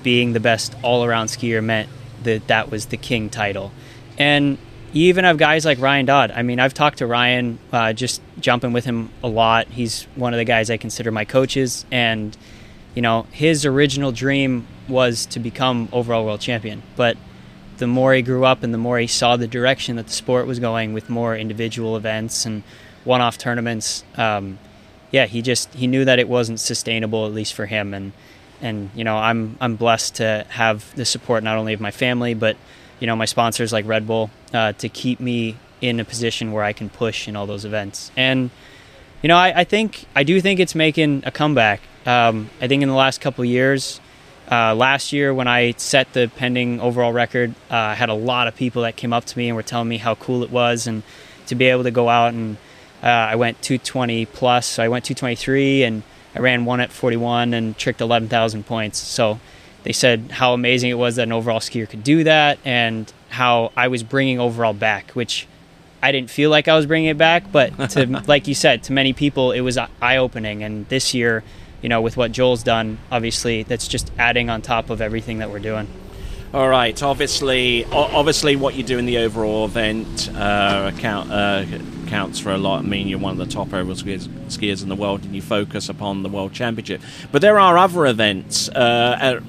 being 0.07 0.31
the 0.31 0.39
best 0.39 0.73
all 0.83 1.03
around 1.03 1.27
skier 1.27 1.61
meant 1.61 1.89
that 2.23 2.47
that 2.47 2.71
was 2.71 2.85
the 2.85 2.95
king 2.95 3.29
title, 3.29 3.73
and 4.17 4.57
you 4.93 5.09
even 5.09 5.25
have 5.25 5.37
guys 5.37 5.65
like 5.65 5.81
Ryan 5.81 6.05
Dodd. 6.05 6.31
I 6.31 6.43
mean, 6.43 6.61
I've 6.61 6.73
talked 6.73 6.99
to 6.99 7.05
Ryan, 7.05 7.59
uh, 7.73 7.91
just 7.91 8.21
jumping 8.39 8.71
with 8.71 8.85
him 8.85 9.09
a 9.21 9.27
lot. 9.27 9.67
He's 9.67 10.03
one 10.15 10.33
of 10.33 10.37
the 10.37 10.45
guys 10.45 10.69
I 10.69 10.77
consider 10.77 11.11
my 11.11 11.25
coaches, 11.25 11.83
and 11.91 12.37
you 12.95 13.01
know, 13.01 13.27
his 13.31 13.65
original 13.65 14.13
dream 14.13 14.65
was 14.87 15.25
to 15.25 15.41
become 15.41 15.89
overall 15.91 16.23
world 16.23 16.39
champion. 16.39 16.83
But 16.95 17.17
the 17.79 17.85
more 17.85 18.13
he 18.13 18.21
grew 18.21 18.45
up 18.45 18.63
and 18.63 18.73
the 18.73 18.77
more 18.77 18.99
he 18.99 19.07
saw 19.07 19.35
the 19.35 19.45
direction 19.45 19.97
that 19.97 20.07
the 20.07 20.13
sport 20.13 20.47
was 20.47 20.57
going 20.57 20.93
with 20.93 21.09
more 21.09 21.35
individual 21.35 21.97
events 21.97 22.45
and 22.45 22.63
one-off 23.03 23.37
tournaments, 23.37 24.05
um, 24.15 24.57
yeah, 25.11 25.25
he 25.25 25.41
just 25.41 25.73
he 25.73 25.85
knew 25.85 26.05
that 26.05 26.17
it 26.17 26.29
wasn't 26.29 26.61
sustainable 26.61 27.25
at 27.25 27.33
least 27.33 27.53
for 27.53 27.65
him. 27.65 27.93
And 27.93 28.13
and 28.61 28.89
you 28.95 29.03
know, 29.03 29.17
I'm 29.17 29.57
I'm 29.59 29.75
blessed 29.75 30.15
to 30.15 30.45
have 30.49 30.95
the 30.95 31.05
support 31.05 31.43
not 31.43 31.57
only 31.57 31.73
of 31.73 31.81
my 31.81 31.91
family 31.91 32.33
but 32.33 32.57
you 32.99 33.07
know 33.07 33.15
my 33.15 33.25
sponsors 33.25 33.71
like 33.71 33.85
Red 33.87 34.07
Bull 34.07 34.29
uh, 34.53 34.73
to 34.73 34.89
keep 34.89 35.19
me 35.19 35.57
in 35.81 35.99
a 35.99 36.05
position 36.05 36.51
where 36.51 36.63
I 36.63 36.73
can 36.73 36.89
push 36.89 37.27
in 37.27 37.35
all 37.35 37.45
those 37.45 37.65
events. 37.65 38.11
And 38.15 38.49
you 39.21 39.27
know, 39.27 39.37
I, 39.37 39.61
I 39.61 39.63
think 39.63 40.05
I 40.15 40.23
do 40.23 40.39
think 40.41 40.59
it's 40.59 40.75
making 40.75 41.23
a 41.25 41.31
comeback. 41.31 41.81
Um, 42.05 42.49
I 42.61 42.67
think 42.67 42.83
in 42.83 42.89
the 42.89 42.95
last 42.95 43.19
couple 43.21 43.43
years, 43.43 43.99
uh, 44.49 44.73
last 44.75 45.11
year 45.11 45.33
when 45.33 45.47
I 45.47 45.71
set 45.71 46.13
the 46.13 46.31
pending 46.35 46.79
overall 46.79 47.11
record, 47.11 47.51
uh, 47.69 47.75
I 47.75 47.93
had 47.95 48.09
a 48.09 48.13
lot 48.13 48.47
of 48.47 48.55
people 48.55 48.83
that 48.83 48.95
came 48.95 49.13
up 49.13 49.25
to 49.25 49.37
me 49.37 49.47
and 49.49 49.55
were 49.55 49.63
telling 49.63 49.89
me 49.89 49.97
how 49.97 50.15
cool 50.15 50.43
it 50.43 50.51
was, 50.51 50.87
and 50.87 51.03
to 51.47 51.55
be 51.55 51.65
able 51.65 51.83
to 51.83 51.91
go 51.91 52.09
out 52.09 52.33
and 52.33 52.57
uh, 53.03 53.07
I 53.07 53.35
went 53.35 53.61
220 53.61 54.25
plus. 54.25 54.65
So 54.65 54.83
I 54.83 54.87
went 54.87 55.05
223 55.05 55.83
and 55.83 56.03
I 56.37 56.39
ran 56.39 56.65
one 56.65 56.79
at 56.79 56.91
41 56.91 57.53
and 57.53 57.75
tricked 57.77 57.99
11,000 57.99 58.65
points. 58.65 58.99
So 58.99 59.39
they 59.83 59.91
said 59.91 60.31
how 60.31 60.53
amazing 60.53 60.91
it 60.91 60.97
was 60.97 61.15
that 61.15 61.23
an 61.23 61.31
overall 61.31 61.59
skier 61.59 61.89
could 61.89 62.03
do 62.03 62.23
that 62.25 62.59
and 62.63 63.11
how 63.29 63.71
I 63.75 63.87
was 63.87 64.03
bringing 64.03 64.39
overall 64.39 64.73
back, 64.73 65.11
which 65.11 65.47
I 66.03 66.11
didn't 66.11 66.29
feel 66.29 66.51
like 66.51 66.67
I 66.67 66.75
was 66.75 66.85
bringing 66.85 67.09
it 67.09 67.17
back, 67.17 67.51
but 67.51 67.89
to, 67.91 68.05
like 68.27 68.47
you 68.47 68.53
said, 68.53 68.83
to 68.83 68.93
many 68.93 69.13
people 69.13 69.51
it 69.51 69.61
was 69.61 69.77
eye 69.77 70.17
opening. 70.17 70.63
And 70.63 70.87
this 70.89 71.13
year, 71.13 71.43
you 71.81 71.89
know, 71.89 72.01
with 72.01 72.17
what 72.17 72.31
Joel's 72.31 72.63
done, 72.63 72.99
obviously 73.11 73.63
that's 73.63 73.87
just 73.87 74.11
adding 74.19 74.49
on 74.49 74.61
top 74.61 74.91
of 74.91 75.01
everything 75.01 75.39
that 75.39 75.49
we're 75.49 75.59
doing. 75.59 75.87
All 76.53 76.69
right. 76.69 77.01
Obviously, 77.01 77.83
obviously, 77.85 78.55
what 78.55 78.75
you 78.75 78.83
do 78.83 78.97
in 78.97 79.05
the 79.05 79.17
overall 79.17 79.65
event 79.65 80.29
uh, 80.35 80.91
count, 80.97 81.31
uh, 81.31 81.65
counts 82.07 82.39
for 82.39 82.51
a 82.51 82.57
lot. 82.57 82.79
I 82.83 82.87
mean, 82.87 83.07
you're 83.07 83.19
one 83.19 83.31
of 83.31 83.37
the 83.37 83.53
top 83.53 83.73
overall 83.73 83.95
skiers, 83.95 84.27
skiers, 84.47 84.83
in 84.83 84.89
the 84.89 84.95
world, 84.95 85.23
and 85.23 85.35
you 85.35 85.41
focus 85.41 85.89
upon 85.89 86.23
the 86.23 86.29
World 86.29 86.53
Championship. 86.53 87.01
But 87.31 87.41
there 87.41 87.59
are 87.59 87.77
other 87.77 88.05
events, 88.05 88.69
uh 88.69 89.41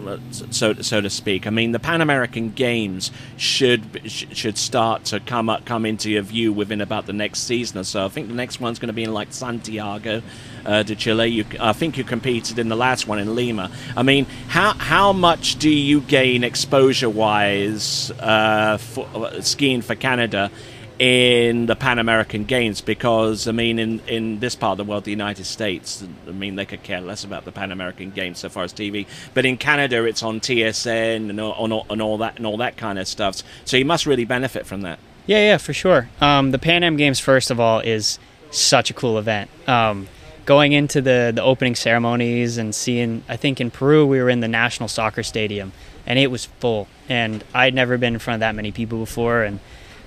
so 0.51 0.75
so 0.75 1.01
to 1.01 1.11
speak. 1.11 1.47
I 1.47 1.51
mean, 1.51 1.73
the 1.73 1.79
Pan 1.79 2.01
American 2.01 2.51
Games 2.51 3.11
should 3.37 4.03
should 4.07 4.59
start 4.59 5.05
to 5.07 5.21
come 5.21 5.49
up, 5.49 5.65
come 5.65 5.87
into 5.87 6.11
your 6.11 6.23
view 6.23 6.53
within 6.53 6.81
about 6.81 7.07
the 7.07 7.13
next 7.13 7.41
season 7.41 7.79
or 7.79 7.85
so. 7.85 8.05
I 8.05 8.09
think 8.09 8.29
the 8.29 8.35
next 8.35 8.61
one's 8.61 8.79
going 8.79 8.89
to 8.89 8.93
be 8.93 9.05
in 9.05 9.13
like 9.13 9.33
Santiago 9.33 10.23
uh, 10.67 10.83
de 10.83 10.95
Chile. 10.95 11.27
You, 11.29 11.45
I 11.61 11.73
think 11.73 11.97
you 11.97 12.05
competed 12.05 12.59
in 12.59 12.69
the 12.69 12.77
last 12.77 13.07
one 13.07 13.19
in 13.19 13.35
Lima. 13.35 13.71
I 13.97 14.03
mean, 14.03 14.27
how 14.49 14.75
how 14.75 15.13
much 15.13 15.57
do 15.57 15.71
you 15.71 16.01
gain 16.01 16.45
exposure 16.45 17.11
wise 17.11 18.11
uh, 18.19 18.79
for, 18.79 19.09
uh, 19.15 19.41
skiing 19.41 19.83
for 19.83 19.95
Canada? 19.95 20.51
In 20.99 21.67
the 21.67 21.77
Pan 21.77 21.99
American 21.99 22.45
Games 22.45 22.81
because 22.81 23.47
I 23.47 23.53
mean 23.53 23.79
in, 23.79 24.01
in 24.01 24.41
this 24.41 24.57
part 24.57 24.73
of 24.73 24.87
the 24.87 24.91
world, 24.91 25.05
the 25.05 25.11
United 25.11 25.45
States, 25.45 26.05
I 26.27 26.33
mean 26.33 26.57
they 26.57 26.67
could 26.67 26.83
care 26.83 27.01
less 27.01 27.25
about 27.25 27.45
the 27.45 27.53
Pan 27.53 27.71
American 27.71 28.11
Games 28.11 28.39
so 28.39 28.49
far 28.49 28.65
as 28.65 28.73
TV, 28.73 29.07
but 29.35 29.45
in 29.45 29.57
Canada 29.57 30.05
it's 30.05 30.23
on 30.23 30.41
TSN 30.41 31.31
and 31.31 31.41
all, 31.41 31.87
and 31.89 32.03
all 32.03 32.19
that 32.19 32.37
and 32.37 32.47
all 32.47 32.57
that 32.59 32.77
kind 32.77 32.99
of 32.99 33.07
stuff. 33.07 33.43
So 33.65 33.77
you 33.77 33.85
must 33.85 34.07
really 34.07 34.25
benefit 34.25 34.67
from 34.67 34.83
that. 34.83 34.99
Yeah, 35.27 35.39
yeah, 35.39 35.57
for 35.59 35.73
sure. 35.73 36.09
Um, 36.21 36.53
the 36.53 36.59
Pan 36.59 36.83
Am 36.83 36.97
Games, 36.97 37.21
first 37.21 37.51
of 37.51 37.61
all, 37.61 37.81
is 37.81 38.19
such 38.51 38.91
a 38.91 38.95
cool 38.95 39.19
event. 39.19 39.51
Um, 39.69 40.09
going 40.47 40.73
into 40.73 41.03
the 41.03 41.31
the 41.35 41.43
opening 41.43 41.75
ceremonies 41.75 42.57
and 42.57 42.75
seeing 42.75 43.23
I 43.29 43.37
think 43.37 43.61
in 43.61 43.71
Peru 43.71 44.07
we 44.07 44.21
were 44.21 44.31
in 44.31 44.41
the 44.41 44.49
National 44.49 44.89
Soccer 44.89 45.23
Stadium 45.23 45.73
and 46.07 46.19
it 46.19 46.29
was 46.29 46.47
full 46.47 46.89
and 47.07 47.45
I'd 47.53 47.75
never 47.75 47.99
been 47.99 48.15
in 48.15 48.19
front 48.19 48.37
of 48.37 48.41
that 48.41 48.55
many 48.55 48.73
people 48.73 48.99
before 48.99 49.43
and 49.43 49.61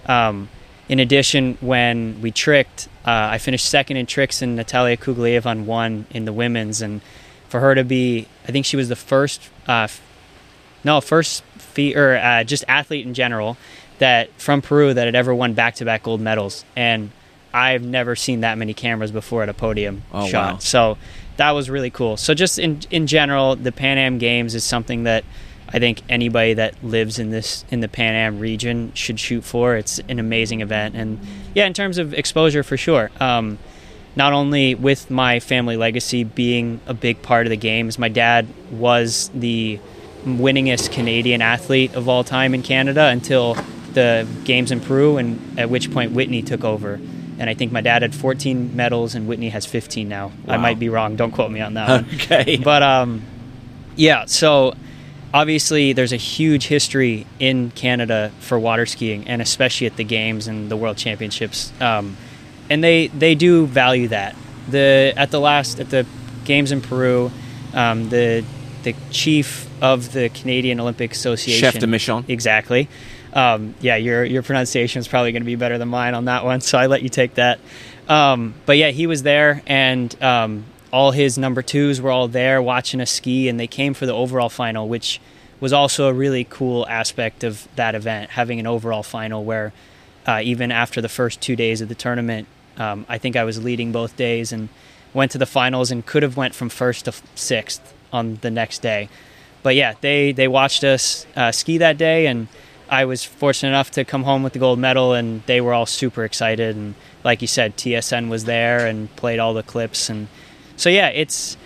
um, 0.07 0.49
in 0.91 0.99
addition 0.99 1.57
when 1.61 2.21
we 2.21 2.29
tricked 2.29 2.89
uh, 3.05 3.31
I 3.31 3.39
finished 3.39 3.67
second 3.67 3.97
in 3.97 4.05
tricks 4.05 4.43
and 4.43 4.57
Natalia 4.57 4.97
Cuglievan 4.97 5.65
won 5.65 6.05
in 6.11 6.25
the 6.25 6.33
women's 6.33 6.81
and 6.81 7.01
for 7.47 7.61
her 7.61 7.73
to 7.73 7.83
be 7.83 8.27
I 8.47 8.51
think 8.51 8.65
she 8.67 8.75
was 8.75 8.89
the 8.89 8.95
first 8.97 9.49
uh, 9.67 9.87
no 10.83 10.99
first 11.01 11.43
fee 11.57 11.95
or 11.95 12.17
uh, 12.17 12.43
just 12.43 12.65
athlete 12.67 13.07
in 13.07 13.13
general 13.13 13.57
that 13.99 14.29
from 14.33 14.61
Peru 14.61 14.93
that 14.93 15.05
had 15.05 15.15
ever 15.15 15.33
won 15.33 15.53
back 15.53 15.75
to 15.75 15.85
back 15.85 16.03
gold 16.03 16.19
medals 16.19 16.65
and 16.75 17.11
I've 17.53 17.83
never 17.83 18.15
seen 18.15 18.41
that 18.41 18.57
many 18.57 18.73
cameras 18.73 19.11
before 19.11 19.43
at 19.43 19.49
a 19.49 19.53
podium 19.53 20.03
oh, 20.13 20.27
shot. 20.27 20.53
Wow. 20.53 20.59
So 20.59 20.97
that 21.37 21.51
was 21.51 21.69
really 21.69 21.89
cool. 21.89 22.17
So 22.17 22.33
just 22.33 22.59
in 22.59 22.81
in 22.91 23.07
general, 23.07 23.55
the 23.55 23.71
Pan 23.71 23.97
Am 23.97 24.17
Games 24.17 24.55
is 24.55 24.63
something 24.63 25.03
that 25.03 25.23
I 25.73 25.79
think 25.79 26.01
anybody 26.09 26.53
that 26.55 26.83
lives 26.83 27.19
in 27.19 27.29
this 27.29 27.63
in 27.69 27.79
the 27.79 27.87
Pan 27.87 28.15
Am 28.15 28.39
region 28.39 28.91
should 28.93 29.19
shoot 29.19 29.43
for. 29.43 29.75
It's 29.75 29.99
an 30.09 30.19
amazing 30.19 30.61
event, 30.61 30.95
and 30.95 31.19
yeah, 31.55 31.65
in 31.65 31.73
terms 31.73 31.97
of 31.97 32.13
exposure, 32.13 32.63
for 32.63 32.77
sure. 32.77 33.09
Um, 33.19 33.57
not 34.15 34.33
only 34.33 34.75
with 34.75 35.09
my 35.09 35.39
family 35.39 35.77
legacy 35.77 36.25
being 36.25 36.81
a 36.85 36.93
big 36.93 37.21
part 37.21 37.45
of 37.45 37.49
the 37.49 37.57
games, 37.57 37.97
my 37.97 38.09
dad 38.09 38.45
was 38.71 39.31
the 39.33 39.79
winningest 40.25 40.91
Canadian 40.91 41.41
athlete 41.41 41.95
of 41.95 42.09
all 42.09 42.23
time 42.23 42.53
in 42.53 42.61
Canada 42.61 43.07
until 43.07 43.55
the 43.93 44.27
games 44.43 44.71
in 44.71 44.81
Peru, 44.81 45.17
and 45.17 45.57
at 45.57 45.69
which 45.69 45.91
point 45.91 46.11
Whitney 46.11 46.41
took 46.41 46.63
over 46.63 46.99
and 47.41 47.49
I 47.49 47.55
think 47.55 47.71
my 47.71 47.81
dad 47.81 48.03
had 48.03 48.13
14 48.13 48.75
medals, 48.75 49.15
and 49.15 49.27
Whitney 49.27 49.49
has 49.49 49.65
15 49.65 50.07
now. 50.07 50.27
Wow. 50.27 50.53
I 50.53 50.57
might 50.57 50.77
be 50.77 50.89
wrong. 50.89 51.15
Don't 51.15 51.31
quote 51.31 51.49
me 51.49 51.59
on 51.59 51.73
that. 51.73 51.89
One. 52.05 52.05
Okay. 52.13 52.57
But 52.57 52.83
um, 52.83 53.23
yeah. 53.95 54.25
So 54.25 54.75
obviously, 55.33 55.93
there's 55.93 56.13
a 56.13 56.17
huge 56.17 56.67
history 56.67 57.25
in 57.39 57.71
Canada 57.71 58.31
for 58.39 58.59
water 58.59 58.85
skiing, 58.85 59.27
and 59.27 59.41
especially 59.41 59.87
at 59.87 59.97
the 59.97 60.03
games 60.03 60.47
and 60.47 60.69
the 60.69 60.77
World 60.77 60.97
Championships. 60.97 61.71
Um, 61.81 62.17
and 62.69 62.83
they 62.83 63.07
they 63.07 63.35
do 63.35 63.65
value 63.65 64.07
that. 64.09 64.35
The 64.69 65.13
at 65.17 65.31
the 65.31 65.39
last 65.39 65.79
at 65.79 65.89
the 65.89 66.05
games 66.45 66.71
in 66.71 66.81
Peru, 66.81 67.31
um, 67.73 68.09
the 68.09 68.45
the 68.83 68.95
chief 69.11 69.69
of 69.81 70.11
the 70.13 70.29
Canadian 70.29 70.79
Olympic 70.79 71.11
Association, 71.11 71.59
Chef 71.59 71.79
de 71.79 71.87
Mission, 71.87 72.25
exactly 72.27 72.87
um, 73.33 73.75
yeah, 73.81 73.95
your 73.95 74.23
your 74.23 74.43
pronunciation 74.43 74.99
is 74.99 75.07
probably 75.07 75.31
going 75.31 75.41
to 75.41 75.45
be 75.45 75.55
better 75.55 75.77
than 75.77 75.87
mine 75.87 76.13
on 76.13 76.25
that 76.25 76.43
one, 76.43 76.61
so 76.61 76.77
I 76.77 76.87
let 76.87 77.01
you 77.01 77.09
take 77.09 77.35
that. 77.35 77.59
Um, 78.07 78.53
but 78.65 78.77
yeah, 78.77 78.89
he 78.89 79.07
was 79.07 79.23
there, 79.23 79.61
and 79.67 80.21
um, 80.21 80.65
all 80.91 81.11
his 81.11 81.37
number 81.37 81.61
twos 81.61 82.01
were 82.01 82.11
all 82.11 82.27
there 82.27 82.61
watching 82.61 83.01
us 83.01 83.11
ski, 83.11 83.47
and 83.47 83.59
they 83.59 83.67
came 83.67 83.93
for 83.93 84.05
the 84.05 84.13
overall 84.13 84.49
final, 84.49 84.87
which 84.87 85.19
was 85.59 85.73
also 85.73 86.07
a 86.07 86.13
really 86.13 86.43
cool 86.43 86.87
aspect 86.87 87.43
of 87.43 87.67
that 87.75 87.95
event, 87.95 88.31
having 88.31 88.59
an 88.59 88.67
overall 88.67 89.03
final 89.03 89.43
where 89.43 89.71
uh, 90.25 90.41
even 90.43 90.71
after 90.71 91.01
the 91.01 91.09
first 91.09 91.39
two 91.41 91.55
days 91.55 91.81
of 91.81 91.89
the 91.89 91.95
tournament, 91.95 92.47
um, 92.77 93.05
I 93.07 93.17
think 93.17 93.35
I 93.35 93.43
was 93.43 93.63
leading 93.63 93.91
both 93.91 94.15
days 94.15 94.51
and 94.51 94.69
went 95.13 95.31
to 95.31 95.37
the 95.37 95.45
finals 95.45 95.91
and 95.91 96.05
could 96.05 96.23
have 96.23 96.37
went 96.37 96.55
from 96.55 96.69
first 96.69 97.05
to 97.05 97.13
sixth 97.35 97.93
on 98.11 98.39
the 98.41 98.51
next 98.51 98.81
day. 98.81 99.09
But 99.63 99.75
yeah, 99.75 99.93
they 100.01 100.31
they 100.31 100.47
watched 100.47 100.83
us 100.83 101.27
uh, 101.35 101.51
ski 101.51 101.77
that 101.77 101.97
day 101.97 102.27
and 102.27 102.47
I 102.91 103.05
was 103.05 103.23
fortunate 103.23 103.69
enough 103.69 103.91
to 103.91 104.03
come 104.03 104.23
home 104.23 104.43
with 104.43 104.51
the 104.51 104.59
gold 104.59 104.77
medal, 104.77 105.13
and 105.13 105.41
they 105.45 105.61
were 105.61 105.73
all 105.73 105.85
super 105.85 106.25
excited. 106.25 106.75
And 106.75 106.93
like 107.23 107.41
you 107.41 107.47
said, 107.47 107.77
TSN 107.77 108.27
was 108.27 108.43
there 108.43 108.85
and 108.85 109.13
played 109.15 109.39
all 109.39 109.53
the 109.53 109.63
clips, 109.63 110.09
and 110.09 110.27
so 110.81 110.89
yeah, 110.89 111.09
it's 111.09 111.57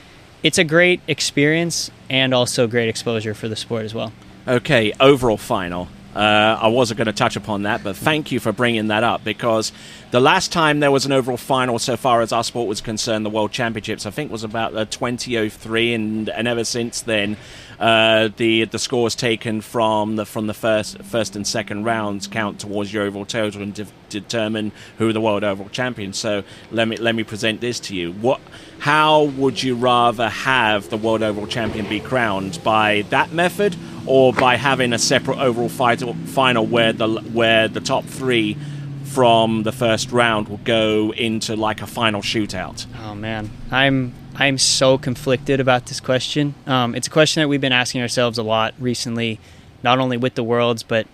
it's 0.44 0.58
a 0.58 0.66
great 0.66 1.00
experience 1.08 1.90
and 2.10 2.34
also 2.34 2.68
great 2.68 2.90
exposure 2.90 3.34
for 3.34 3.48
the 3.48 3.56
sport 3.56 3.86
as 3.86 3.94
well. 3.94 4.12
Okay, 4.46 4.92
overall 5.00 5.38
final. 5.38 5.88
Uh, 6.16 6.58
I 6.62 6.68
wasn't 6.68 6.98
going 6.98 7.08
to 7.08 7.14
touch 7.14 7.36
upon 7.36 7.64
that, 7.64 7.84
but 7.84 7.98
thank 7.98 8.32
you 8.32 8.40
for 8.40 8.54
bringing 8.54 8.88
that 8.88 9.04
up 9.04 9.24
because 9.26 9.74
the 10.12 10.22
last 10.22 10.52
time 10.52 10.80
there 10.80 10.92
was 10.92 11.06
an 11.06 11.12
overall 11.12 11.36
final, 11.36 11.78
so 11.78 11.98
far 11.98 12.22
as 12.22 12.32
our 12.32 12.44
sport 12.44 12.70
was 12.70 12.80
concerned, 12.80 13.26
the 13.26 13.30
World 13.30 13.52
Championships, 13.52 14.06
I 14.06 14.12
think 14.12 14.32
was 14.32 14.46
about 14.46 14.74
uh, 14.76 14.86
2003, 14.86 15.94
and, 15.94 16.30
and 16.30 16.48
ever 16.48 16.64
since 16.64 17.02
then, 17.02 17.36
uh, 17.80 18.30
the 18.38 18.64
the 18.66 18.80
scores 18.80 19.16
taken 19.16 19.60
from 19.60 20.16
the 20.16 20.26
from 20.26 20.48
the 20.48 20.54
first 20.54 20.98
first 21.00 21.36
and 21.36 21.46
second 21.46 21.84
rounds 21.84 22.28
count 22.28 22.60
towards 22.60 22.94
your 22.94 23.04
overall 23.04 23.26
total 23.26 23.62
and 23.62 23.74
de- 23.74 23.86
determine 24.08 24.72
who 24.98 25.12
the 25.12 25.20
world 25.20 25.44
overall 25.44 25.68
champion. 25.70 26.14
So 26.14 26.44
let 26.72 26.88
me 26.88 26.96
let 26.96 27.16
me 27.16 27.24
present 27.24 27.60
this 27.60 27.80
to 27.82 27.96
you. 27.96 28.14
What 28.14 28.40
how 28.80 29.24
would 29.24 29.62
you 29.62 29.76
rather 29.76 30.30
have 30.30 30.90
the 30.90 30.98
world 30.98 31.22
overall 31.22 31.48
champion 31.48 31.88
be 31.88 32.00
crowned 32.00 32.64
by 32.64 33.02
that 33.10 33.34
method? 33.34 33.76
Or 34.08 34.34
by 34.34 34.56
having 34.56 34.94
a 34.94 35.00
separate 35.00 35.38
overall 35.38 35.70
final 35.70 36.66
where 36.66 36.94
the 36.94 37.08
where 37.08 37.68
the 37.68 37.80
top 37.80 38.06
three 38.06 38.58
from 39.04 39.64
the 39.64 39.72
first 39.72 40.12
round 40.12 40.50
will 40.50 40.58
go 40.58 41.14
into 41.14 41.56
like 41.56 41.82
a 41.82 41.88
final 41.88 42.22
shootout. 42.22 42.86
Oh 43.02 43.16
man, 43.16 43.50
I'm 43.72 44.14
I'm 44.36 44.58
so 44.58 44.98
conflicted 44.98 45.60
about 45.60 45.86
this 45.86 46.00
question. 46.00 46.54
Um, 46.68 46.96
it's 46.96 47.08
a 47.08 47.12
question 47.12 47.42
that 47.42 47.48
we've 47.48 47.62
been 47.62 47.72
asking 47.72 48.02
ourselves 48.02 48.38
a 48.38 48.44
lot 48.44 48.74
recently, 48.80 49.40
not 49.84 50.00
only 50.00 50.18
with 50.18 50.36
the 50.36 50.44
worlds, 50.44 50.84
but 50.84 51.08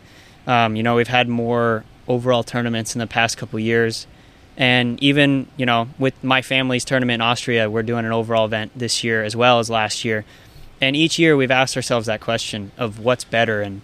um, 0.48 0.75
you 0.75 0.83
know 0.83 0.95
we've 0.95 1.07
had 1.07 1.29
more 1.29 1.83
overall 2.07 2.43
tournaments 2.43 2.95
in 2.95 3.00
the 3.00 3.07
past 3.07 3.38
couple 3.38 3.60
years. 3.60 4.07
And 4.57 5.01
even, 5.01 5.48
you 5.55 5.65
know, 5.65 5.88
with 5.98 6.24
my 6.24 6.41
family's 6.41 6.83
tournament 6.83 7.15
in 7.15 7.21
Austria, 7.21 7.69
we're 7.69 7.83
doing 7.83 8.05
an 8.05 8.12
overall 8.12 8.45
event 8.45 8.71
this 8.75 9.03
year 9.03 9.24
as 9.24 9.36
well 9.36 9.60
as 9.60 9.69
last 9.69 10.03
year 10.03 10.25
and 10.81 10.95
each 10.95 11.17
year 11.19 11.38
we've 11.38 11.51
asked 11.51 11.75
ourselves 11.75 12.07
that 12.07 12.19
question 12.19 12.71
of 12.77 13.00
what's 13.00 13.23
better 13.23 13.61
and 13.61 13.81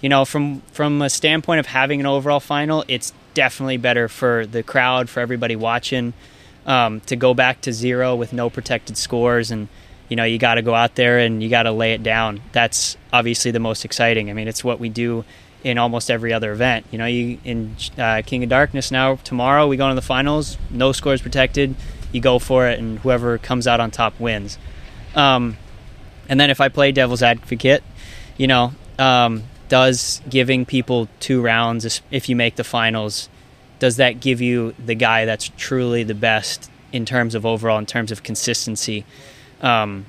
you 0.00 0.08
know 0.08 0.24
from 0.24 0.60
from 0.72 1.02
a 1.02 1.10
standpoint 1.10 1.58
of 1.58 1.66
having 1.66 1.98
an 1.98 2.06
overall 2.06 2.40
final 2.40 2.84
it's 2.86 3.12
definitely 3.32 3.76
better 3.76 4.08
for 4.08 4.46
the 4.46 4.62
crowd 4.62 5.08
for 5.08 5.20
everybody 5.20 5.56
watching 5.56 6.12
um, 6.66 7.00
to 7.00 7.16
go 7.16 7.34
back 7.34 7.60
to 7.60 7.72
zero 7.72 8.14
with 8.14 8.32
no 8.32 8.48
protected 8.48 8.96
scores 8.96 9.50
and 9.50 9.68
you 10.08 10.16
know 10.16 10.24
you 10.24 10.38
got 10.38 10.54
to 10.54 10.62
go 10.62 10.74
out 10.74 10.94
there 10.94 11.18
and 11.18 11.42
you 11.42 11.48
got 11.48 11.64
to 11.64 11.72
lay 11.72 11.94
it 11.94 12.02
down 12.02 12.40
that's 12.52 12.96
obviously 13.12 13.50
the 13.50 13.58
most 13.58 13.84
exciting 13.84 14.30
i 14.30 14.32
mean 14.32 14.46
it's 14.46 14.62
what 14.62 14.78
we 14.78 14.88
do 14.88 15.24
in 15.64 15.78
almost 15.78 16.10
every 16.10 16.32
other 16.32 16.52
event. 16.52 16.86
You 16.90 16.98
know, 16.98 17.06
you 17.06 17.38
in 17.42 17.74
uh, 17.98 18.22
King 18.24 18.44
of 18.44 18.50
Darkness 18.50 18.92
now 18.92 19.16
tomorrow 19.16 19.66
we 19.66 19.76
go 19.76 19.86
into 19.86 19.94
the 19.96 20.06
finals, 20.06 20.58
no 20.70 20.92
scores 20.92 21.22
protected. 21.22 21.74
You 22.12 22.20
go 22.20 22.38
for 22.38 22.68
it, 22.68 22.78
and 22.78 23.00
whoever 23.00 23.38
comes 23.38 23.66
out 23.66 23.80
on 23.80 23.90
top 23.90 24.20
wins. 24.20 24.58
Um, 25.16 25.56
and 26.28 26.40
then 26.40 26.50
if 26.50 26.60
I 26.60 26.68
play 26.68 26.92
devil's 26.92 27.22
advocate, 27.22 27.82
you 28.36 28.46
know, 28.46 28.72
um, 28.98 29.44
does 29.68 30.20
giving 30.28 30.64
people 30.64 31.08
two 31.20 31.42
rounds 31.42 32.00
if 32.10 32.28
you 32.28 32.36
make 32.36 32.56
the 32.56 32.64
finals, 32.64 33.28
does 33.78 33.96
that 33.96 34.20
give 34.20 34.40
you 34.40 34.74
the 34.84 34.94
guy 34.94 35.24
that's 35.24 35.50
truly 35.56 36.02
the 36.02 36.14
best 36.14 36.70
in 36.92 37.04
terms 37.04 37.34
of 37.34 37.44
overall, 37.44 37.78
in 37.78 37.86
terms 37.86 38.12
of 38.12 38.22
consistency? 38.22 39.04
Um, 39.60 40.06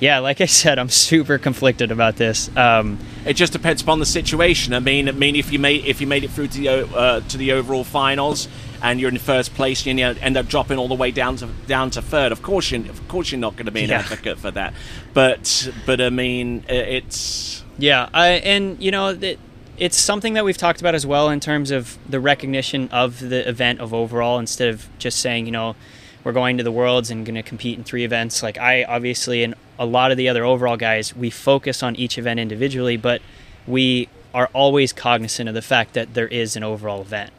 yeah, 0.00 0.18
like 0.20 0.40
I 0.40 0.46
said, 0.46 0.78
I'm 0.78 0.88
super 0.88 1.38
conflicted 1.38 1.92
about 1.92 2.16
this. 2.16 2.54
Um, 2.56 2.98
it 3.26 3.34
just 3.34 3.52
depends 3.52 3.82
upon 3.82 3.98
the 3.98 4.06
situation. 4.06 4.72
I 4.72 4.80
mean, 4.80 5.08
I 5.08 5.12
mean, 5.12 5.36
if 5.36 5.52
you 5.52 5.58
made 5.58 5.84
if 5.84 6.00
you 6.00 6.06
made 6.06 6.24
it 6.24 6.30
through 6.30 6.48
to 6.48 6.58
the 6.58 6.68
uh, 6.96 7.20
to 7.20 7.36
the 7.36 7.52
overall 7.52 7.84
finals 7.84 8.48
and 8.82 9.00
you're 9.00 9.10
in 9.10 9.18
first 9.18 9.54
place 9.54 9.86
and 9.86 9.98
you 9.98 10.06
end 10.06 10.36
up 10.36 10.46
dropping 10.46 10.78
all 10.78 10.88
the 10.88 10.94
way 10.94 11.10
down 11.10 11.36
to 11.36 11.46
down 11.66 11.90
to 11.90 12.02
third, 12.02 12.32
of 12.32 12.42
course, 12.42 12.70
you 12.70 12.78
of 12.88 13.08
course 13.08 13.30
you're 13.30 13.40
not 13.40 13.56
going 13.56 13.66
to 13.66 13.72
be 13.72 13.84
an 13.84 13.90
yeah. 13.90 13.98
advocate 13.98 14.38
for 14.38 14.50
that. 14.50 14.74
But 15.14 15.70
but 15.86 16.00
I 16.00 16.10
mean, 16.10 16.64
it's 16.68 17.64
yeah, 17.78 18.08
I, 18.12 18.28
and 18.28 18.80
you 18.82 18.90
know 18.90 19.08
it, 19.08 19.38
it's 19.78 19.96
something 19.96 20.34
that 20.34 20.44
we've 20.44 20.58
talked 20.58 20.80
about 20.80 20.94
as 20.94 21.06
well 21.06 21.30
in 21.30 21.40
terms 21.40 21.70
of 21.70 21.98
the 22.08 22.20
recognition 22.20 22.88
of 22.92 23.20
the 23.20 23.48
event 23.48 23.80
of 23.80 23.94
overall 23.94 24.38
instead 24.38 24.68
of 24.68 24.88
just 24.98 25.20
saying 25.20 25.46
you 25.46 25.52
know 25.52 25.76
we're 26.22 26.32
going 26.32 26.58
to 26.58 26.62
the 26.62 26.72
worlds 26.72 27.10
and 27.10 27.24
going 27.24 27.34
to 27.34 27.42
compete 27.42 27.78
in 27.78 27.84
three 27.84 28.04
events. 28.04 28.42
Like 28.42 28.58
I 28.58 28.84
obviously 28.84 29.42
and 29.42 29.54
a 29.78 29.86
lot 29.86 30.10
of 30.10 30.18
the 30.18 30.28
other 30.28 30.44
overall 30.44 30.76
guys, 30.76 31.16
we 31.16 31.30
focus 31.30 31.82
on 31.82 31.96
each 31.96 32.18
event 32.18 32.38
individually, 32.38 32.98
but 32.98 33.22
we 33.66 34.08
are 34.34 34.50
always 34.52 34.92
cognizant 34.92 35.48
of 35.48 35.54
the 35.54 35.62
fact 35.62 35.94
that 35.94 36.12
there 36.12 36.28
is 36.28 36.54
an 36.54 36.62
overall 36.62 37.00
event. 37.00 37.32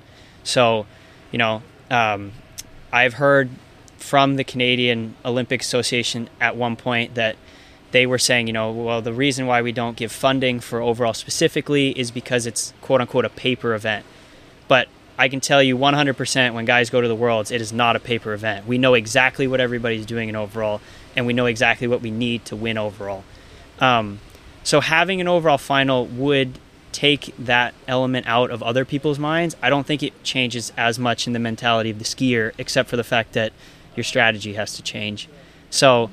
So, 0.43 0.87
you 1.31 1.37
know, 1.37 1.61
um, 1.89 2.31
I've 2.91 3.15
heard 3.15 3.49
from 3.97 4.35
the 4.35 4.43
Canadian 4.43 5.15
Olympic 5.23 5.61
Association 5.61 6.29
at 6.39 6.55
one 6.55 6.75
point 6.75 7.15
that 7.15 7.35
they 7.91 8.05
were 8.05 8.17
saying, 8.17 8.47
you 8.47 8.53
know, 8.53 8.71
well, 8.71 9.01
the 9.01 9.13
reason 9.13 9.45
why 9.45 9.61
we 9.61 9.71
don't 9.71 9.97
give 9.97 10.11
funding 10.11 10.59
for 10.59 10.81
overall 10.81 11.13
specifically 11.13 11.91
is 11.91 12.09
because 12.11 12.45
it's 12.45 12.73
quote 12.81 13.01
unquote 13.01 13.25
a 13.25 13.29
paper 13.29 13.73
event. 13.73 14.05
But 14.67 14.87
I 15.17 15.27
can 15.27 15.39
tell 15.39 15.61
you 15.61 15.77
100% 15.77 16.53
when 16.53 16.65
guys 16.65 16.89
go 16.89 17.01
to 17.01 17.07
the 17.07 17.15
Worlds, 17.15 17.51
it 17.51 17.61
is 17.61 17.71
not 17.71 17.95
a 17.95 17.99
paper 17.99 18.33
event. 18.33 18.65
We 18.65 18.77
know 18.77 18.93
exactly 18.93 19.45
what 19.45 19.59
everybody's 19.59 20.05
doing 20.05 20.29
in 20.29 20.35
overall, 20.35 20.81
and 21.15 21.27
we 21.27 21.33
know 21.33 21.45
exactly 21.45 21.87
what 21.87 22.01
we 22.01 22.11
need 22.11 22.45
to 22.45 22.55
win 22.55 22.77
overall. 22.77 23.23
Um, 23.79 24.19
so 24.63 24.79
having 24.79 25.21
an 25.21 25.27
overall 25.27 25.57
final 25.57 26.05
would 26.07 26.57
take 26.91 27.33
that 27.37 27.73
element 27.87 28.27
out 28.27 28.51
of 28.51 28.61
other 28.61 28.85
people's 28.85 29.19
minds. 29.19 29.55
I 29.61 29.69
don't 29.69 29.85
think 29.85 30.03
it 30.03 30.23
changes 30.23 30.71
as 30.77 30.99
much 30.99 31.27
in 31.27 31.33
the 31.33 31.39
mentality 31.39 31.89
of 31.89 31.99
the 31.99 32.05
skier, 32.05 32.51
except 32.57 32.89
for 32.89 32.97
the 32.97 33.03
fact 33.03 33.33
that 33.33 33.53
your 33.95 34.03
strategy 34.03 34.53
has 34.53 34.75
to 34.75 34.83
change. 34.83 35.27
So 35.69 36.09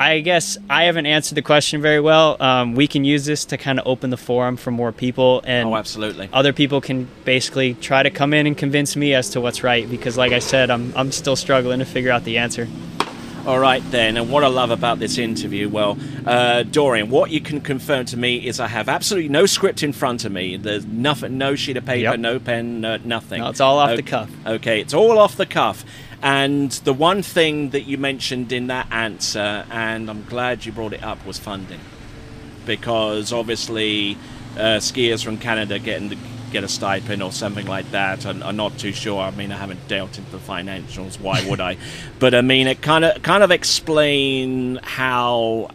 I 0.00 0.20
guess 0.20 0.56
I 0.70 0.84
haven't 0.84 1.04
answered 1.04 1.34
the 1.34 1.42
question 1.42 1.82
very 1.82 2.00
well. 2.00 2.42
Um, 2.42 2.74
we 2.74 2.86
can 2.86 3.04
use 3.04 3.26
this 3.26 3.44
to 3.46 3.58
kind 3.58 3.78
of 3.78 3.86
open 3.86 4.08
the 4.08 4.16
forum 4.16 4.56
for 4.56 4.70
more 4.70 4.92
people, 4.92 5.42
and 5.44 5.68
oh, 5.68 5.76
absolutely, 5.76 6.30
other 6.32 6.54
people 6.54 6.80
can 6.80 7.06
basically 7.26 7.74
try 7.74 8.02
to 8.02 8.08
come 8.08 8.32
in 8.32 8.46
and 8.46 8.56
convince 8.56 8.96
me 8.96 9.12
as 9.12 9.28
to 9.30 9.42
what's 9.42 9.62
right. 9.62 9.88
Because, 9.90 10.16
like 10.16 10.32
I 10.32 10.38
said, 10.38 10.70
I'm 10.70 10.94
I'm 10.96 11.12
still 11.12 11.36
struggling 11.36 11.80
to 11.80 11.84
figure 11.84 12.10
out 12.10 12.24
the 12.24 12.38
answer. 12.38 12.66
All 13.46 13.58
right, 13.58 13.82
then. 13.90 14.18
And 14.18 14.30
what 14.30 14.44
I 14.44 14.48
love 14.48 14.70
about 14.70 14.98
this 14.98 15.16
interview, 15.16 15.68
well, 15.68 15.92
uh, 16.26 16.62
Dorien, 16.62 17.08
what 17.08 17.30
you 17.30 17.40
can 17.40 17.62
confirm 17.62 18.04
to 18.06 18.16
me 18.18 18.46
is 18.46 18.60
I 18.60 18.68
have 18.68 18.86
absolutely 18.88 19.30
no 19.30 19.46
script 19.46 19.82
in 19.82 19.94
front 19.94 20.26
of 20.26 20.32
me. 20.32 20.58
There's 20.58 20.84
nothing, 20.84 21.38
no 21.38 21.54
sheet 21.54 21.78
of 21.78 21.86
paper, 21.86 22.10
yep. 22.10 22.20
no 22.20 22.38
pen, 22.38 22.82
no, 22.82 22.98
nothing. 22.98 23.40
No, 23.40 23.48
it's 23.48 23.60
all 23.60 23.78
off 23.78 23.90
okay. 23.90 23.96
the 23.96 24.02
cuff. 24.02 24.30
Okay, 24.46 24.80
it's 24.80 24.92
all 24.92 25.18
off 25.18 25.36
the 25.36 25.46
cuff. 25.46 25.84
And 26.22 26.70
the 26.70 26.92
one 26.92 27.22
thing 27.22 27.70
that 27.70 27.82
you 27.82 27.96
mentioned 27.96 28.52
in 28.52 28.66
that 28.66 28.92
answer, 28.92 29.64
and 29.70 30.10
I'm 30.10 30.24
glad 30.24 30.66
you 30.66 30.72
brought 30.72 30.92
it 30.92 31.02
up, 31.02 31.24
was 31.24 31.38
funding. 31.38 31.80
Because 32.66 33.32
obviously, 33.32 34.18
uh, 34.56 34.80
skiers 34.80 35.24
from 35.24 35.38
Canada 35.38 35.78
getting 35.78 36.10
to 36.10 36.16
get 36.50 36.64
a 36.64 36.68
stipend 36.68 37.22
or 37.22 37.32
something 37.32 37.66
like 37.66 37.90
that. 37.92 38.26
I'm, 38.26 38.42
I'm, 38.42 38.56
not 38.56 38.78
too 38.78 38.92
sure. 38.92 39.20
I 39.20 39.30
mean, 39.30 39.52
I 39.52 39.56
haven't 39.56 39.86
dealt 39.88 40.18
into 40.18 40.30
the 40.30 40.38
financials. 40.38 41.18
Why 41.20 41.46
would 41.48 41.60
I? 41.60 41.76
but 42.18 42.34
I 42.34 42.40
mean, 42.40 42.66
it 42.66 42.82
kind 42.82 43.04
of 43.04 43.22
kind 43.22 43.42
of 43.42 43.50
explain 43.50 44.80
how 44.82 45.70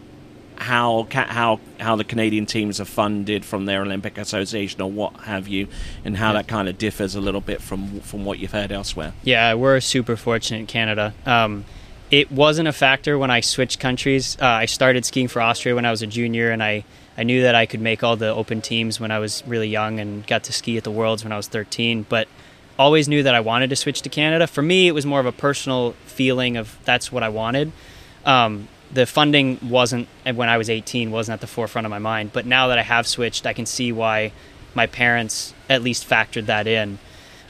how 0.56 1.06
how 1.10 1.60
how 1.78 1.96
the 1.96 2.04
Canadian 2.04 2.46
teams 2.46 2.80
are 2.80 2.86
funded 2.86 3.44
from 3.44 3.66
their 3.66 3.82
Olympic 3.82 4.18
Association 4.18 4.80
or 4.80 4.90
what 4.90 5.14
have 5.20 5.48
you, 5.48 5.68
and 6.04 6.16
how 6.16 6.28
yeah. 6.28 6.34
that 6.34 6.48
kind 6.48 6.68
of 6.68 6.78
differs 6.78 7.14
a 7.14 7.20
little 7.20 7.40
bit 7.40 7.60
from 7.60 8.00
from 8.00 8.24
what 8.24 8.38
you've 8.38 8.52
heard 8.52 8.72
elsewhere. 8.72 9.12
Yeah, 9.22 9.54
we're 9.54 9.80
super 9.80 10.16
fortunate 10.16 10.60
in 10.60 10.66
Canada. 10.66 11.14
Um, 11.24 11.64
it 12.10 12.30
wasn't 12.30 12.68
a 12.68 12.72
factor 12.72 13.18
when 13.18 13.30
I 13.30 13.40
switched 13.40 13.80
countries. 13.80 14.36
Uh, 14.40 14.46
I 14.46 14.66
started 14.66 15.04
skiing 15.04 15.28
for 15.28 15.42
Austria 15.42 15.74
when 15.74 15.84
I 15.84 15.90
was 15.90 16.02
a 16.02 16.06
junior, 16.06 16.50
and 16.50 16.62
I 16.62 16.84
I 17.18 17.22
knew 17.22 17.42
that 17.42 17.54
I 17.54 17.66
could 17.66 17.80
make 17.80 18.02
all 18.02 18.16
the 18.16 18.28
open 18.28 18.60
teams 18.60 19.00
when 19.00 19.10
I 19.10 19.18
was 19.18 19.42
really 19.46 19.68
young, 19.68 19.98
and 20.00 20.26
got 20.26 20.44
to 20.44 20.52
ski 20.52 20.76
at 20.76 20.84
the 20.84 20.90
Worlds 20.90 21.24
when 21.24 21.32
I 21.32 21.36
was 21.36 21.48
13. 21.48 22.06
But 22.08 22.28
always 22.78 23.08
knew 23.08 23.22
that 23.22 23.34
I 23.34 23.40
wanted 23.40 23.70
to 23.70 23.76
switch 23.76 24.02
to 24.02 24.08
Canada. 24.08 24.46
For 24.46 24.62
me, 24.62 24.88
it 24.88 24.92
was 24.92 25.06
more 25.06 25.20
of 25.20 25.26
a 25.26 25.32
personal 25.32 25.92
feeling 26.04 26.56
of 26.56 26.78
that's 26.84 27.10
what 27.10 27.22
I 27.22 27.28
wanted. 27.28 27.72
Um, 28.24 28.68
the 28.92 29.06
funding 29.06 29.58
wasn't 29.62 30.08
when 30.24 30.48
I 30.48 30.58
was 30.58 30.70
18 30.70 31.10
wasn't 31.10 31.34
at 31.34 31.40
the 31.40 31.46
forefront 31.46 31.86
of 31.86 31.90
my 31.90 31.98
mind. 31.98 32.32
But 32.32 32.46
now 32.46 32.68
that 32.68 32.78
I 32.78 32.82
have 32.82 33.06
switched, 33.06 33.46
I 33.46 33.52
can 33.52 33.66
see 33.66 33.92
why 33.92 34.32
my 34.74 34.86
parents 34.86 35.54
at 35.68 35.82
least 35.82 36.08
factored 36.08 36.46
that 36.46 36.66
in. 36.66 36.98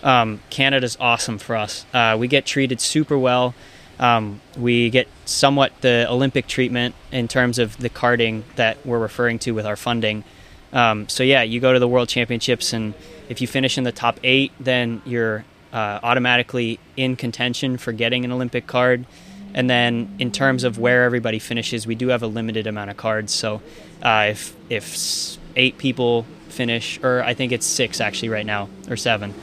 Um, 0.02 0.40
Canada's 0.50 0.96
awesome 1.00 1.38
for 1.38 1.56
us. 1.56 1.84
Uh, 1.92 2.16
we 2.18 2.28
get 2.28 2.46
treated 2.46 2.80
super 2.80 3.18
well. 3.18 3.54
Um, 3.98 4.40
we 4.56 4.90
get 4.90 5.08
somewhat 5.24 5.72
the 5.80 6.06
Olympic 6.08 6.46
treatment 6.46 6.94
in 7.10 7.28
terms 7.28 7.58
of 7.58 7.76
the 7.78 7.88
carding 7.88 8.44
that 8.56 8.84
we're 8.84 8.98
referring 8.98 9.38
to 9.40 9.52
with 9.52 9.66
our 9.66 9.76
funding. 9.76 10.24
Um, 10.72 11.08
so 11.08 11.22
yeah, 11.22 11.42
you 11.42 11.60
go 11.60 11.72
to 11.72 11.78
the 11.78 11.88
World 11.88 12.08
Championships, 12.08 12.72
and 12.72 12.94
if 13.28 13.40
you 13.40 13.46
finish 13.46 13.78
in 13.78 13.84
the 13.84 13.92
top 13.92 14.20
eight, 14.22 14.52
then 14.60 15.00
you're 15.06 15.44
uh, 15.72 16.00
automatically 16.02 16.78
in 16.96 17.16
contention 17.16 17.78
for 17.78 17.92
getting 17.92 18.24
an 18.24 18.32
Olympic 18.32 18.66
card. 18.66 19.06
And 19.54 19.70
then 19.70 20.14
in 20.18 20.32
terms 20.32 20.64
of 20.64 20.78
where 20.78 21.04
everybody 21.04 21.38
finishes, 21.38 21.86
we 21.86 21.94
do 21.94 22.08
have 22.08 22.22
a 22.22 22.26
limited 22.26 22.66
amount 22.66 22.90
of 22.90 22.96
cards. 22.96 23.32
So 23.32 23.62
uh, 24.02 24.26
if 24.30 24.54
if 24.68 25.38
eight 25.54 25.78
people 25.78 26.26
finish, 26.48 27.00
or 27.02 27.22
I 27.22 27.34
think 27.34 27.52
it's 27.52 27.66
six 27.66 28.00
actually 28.00 28.28
right 28.28 28.44
now, 28.44 28.68
or 28.90 28.96
seven. 28.96 29.34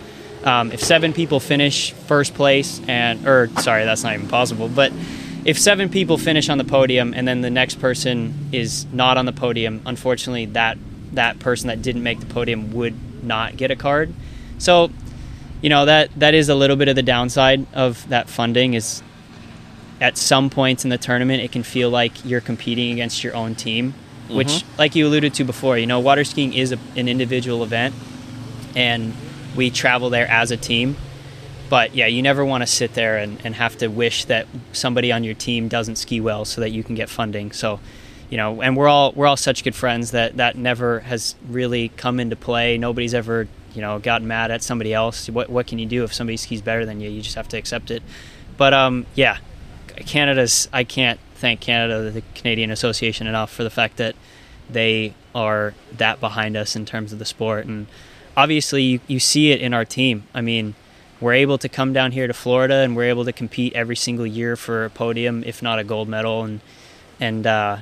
Um, 0.43 0.71
if 0.71 0.81
seven 0.81 1.13
people 1.13 1.39
finish 1.39 1.91
first 1.91 2.33
place, 2.33 2.81
and 2.87 3.25
or 3.27 3.49
sorry, 3.59 3.85
that's 3.85 4.03
not 4.03 4.13
even 4.13 4.27
possible, 4.27 4.67
but 4.67 4.91
if 5.45 5.57
seven 5.57 5.89
people 5.89 6.17
finish 6.17 6.49
on 6.49 6.57
the 6.57 6.63
podium 6.63 7.13
and 7.13 7.27
then 7.27 7.41
the 7.41 7.49
next 7.49 7.79
person 7.79 8.49
is 8.51 8.85
not 8.93 9.17
on 9.17 9.25
the 9.25 9.33
podium, 9.33 9.81
unfortunately, 9.85 10.45
that 10.47 10.77
that 11.13 11.39
person 11.39 11.67
that 11.67 11.81
didn't 11.81 12.03
make 12.03 12.19
the 12.19 12.25
podium 12.25 12.73
would 12.73 13.23
not 13.23 13.55
get 13.55 13.71
a 13.71 13.75
card. 13.75 14.13
So, 14.57 14.91
you 15.61 15.69
know 15.69 15.85
that 15.85 16.09
that 16.19 16.33
is 16.33 16.49
a 16.49 16.55
little 16.55 16.75
bit 16.75 16.89
of 16.89 16.95
the 16.95 17.03
downside 17.03 17.65
of 17.73 18.07
that 18.09 18.29
funding 18.29 18.73
is 18.73 19.01
at 20.01 20.17
some 20.17 20.49
points 20.49 20.83
in 20.83 20.89
the 20.89 20.97
tournament, 20.97 21.41
it 21.41 21.53
can 21.53 21.63
feel 21.63 21.89
like 21.89 22.25
you're 22.25 22.41
competing 22.41 22.91
against 22.91 23.23
your 23.23 23.33
own 23.35 23.55
team, 23.55 23.93
mm-hmm. 23.93 24.35
which, 24.35 24.65
like 24.77 24.95
you 24.95 25.07
alluded 25.07 25.33
to 25.35 25.45
before, 25.45 25.77
you 25.77 25.85
know, 25.85 26.01
water 26.01 26.25
skiing 26.25 26.53
is 26.53 26.73
a, 26.73 26.79
an 26.97 27.07
individual 27.07 27.63
event, 27.63 27.95
and 28.75 29.13
we 29.55 29.69
travel 29.69 30.09
there 30.09 30.27
as 30.27 30.51
a 30.51 30.57
team. 30.57 30.95
But 31.69 31.95
yeah, 31.95 32.07
you 32.07 32.21
never 32.21 32.45
want 32.45 32.61
to 32.61 32.67
sit 32.67 32.93
there 32.93 33.17
and, 33.17 33.39
and 33.43 33.55
have 33.55 33.77
to 33.77 33.87
wish 33.87 34.25
that 34.25 34.47
somebody 34.73 35.11
on 35.11 35.23
your 35.23 35.33
team 35.33 35.69
doesn't 35.69 35.95
ski 35.95 36.21
well 36.21 36.45
so 36.45 36.61
that 36.61 36.69
you 36.69 36.83
can 36.83 36.93
get 36.95 37.09
funding. 37.09 37.51
So, 37.51 37.79
you 38.29 38.37
know, 38.37 38.61
and 38.61 38.77
we're 38.77 38.87
all 38.87 39.11
we're 39.13 39.27
all 39.27 39.37
such 39.37 39.63
good 39.63 39.75
friends 39.75 40.11
that 40.11 40.37
that 40.37 40.55
never 40.55 40.99
has 41.01 41.35
really 41.47 41.89
come 41.89 42.19
into 42.19 42.35
play. 42.35 42.77
Nobody's 42.77 43.13
ever 43.13 43.47
you 43.73 43.81
know 43.81 43.97
gotten 43.99 44.27
mad 44.27 44.51
at 44.51 44.61
somebody 44.61 44.93
else. 44.93 45.29
What 45.29 45.49
what 45.49 45.67
can 45.67 45.79
you 45.79 45.85
do 45.85 46.03
if 46.03 46.13
somebody 46.13 46.37
skis 46.37 46.61
better 46.61 46.85
than 46.85 46.99
you? 46.99 47.09
You 47.09 47.21
just 47.21 47.35
have 47.35 47.47
to 47.49 47.57
accept 47.57 47.89
it. 47.89 48.03
But 48.57 48.73
um, 48.73 49.05
yeah, 49.15 49.37
Canada's. 49.95 50.67
I 50.71 50.83
can't 50.83 51.19
thank 51.35 51.59
Canada, 51.59 52.11
the 52.11 52.23
Canadian 52.35 52.71
Association, 52.71 53.27
enough 53.27 53.51
for 53.51 53.63
the 53.63 53.69
fact 53.69 53.97
that 53.97 54.15
they 54.69 55.13
are 55.35 55.73
that 55.97 56.19
behind 56.19 56.55
us 56.55 56.75
in 56.75 56.85
terms 56.85 57.13
of 57.13 57.19
the 57.19 57.25
sport. 57.25 57.65
And 57.65 57.87
obviously, 58.35 58.83
you, 58.83 58.99
you 59.07 59.19
see 59.19 59.51
it 59.51 59.61
in 59.61 59.73
our 59.73 59.85
team. 59.85 60.23
I 60.33 60.41
mean, 60.41 60.75
we're 61.19 61.33
able 61.33 61.57
to 61.59 61.69
come 61.69 61.93
down 61.93 62.11
here 62.11 62.27
to 62.27 62.33
Florida 62.33 62.75
and 62.75 62.95
we're 62.95 63.09
able 63.09 63.25
to 63.25 63.33
compete 63.33 63.73
every 63.73 63.95
single 63.95 64.27
year 64.27 64.55
for 64.55 64.85
a 64.85 64.89
podium, 64.89 65.43
if 65.45 65.61
not 65.61 65.79
a 65.79 65.83
gold 65.83 66.09
medal. 66.09 66.43
And 66.43 66.61
and 67.19 67.47
uh, 67.47 67.77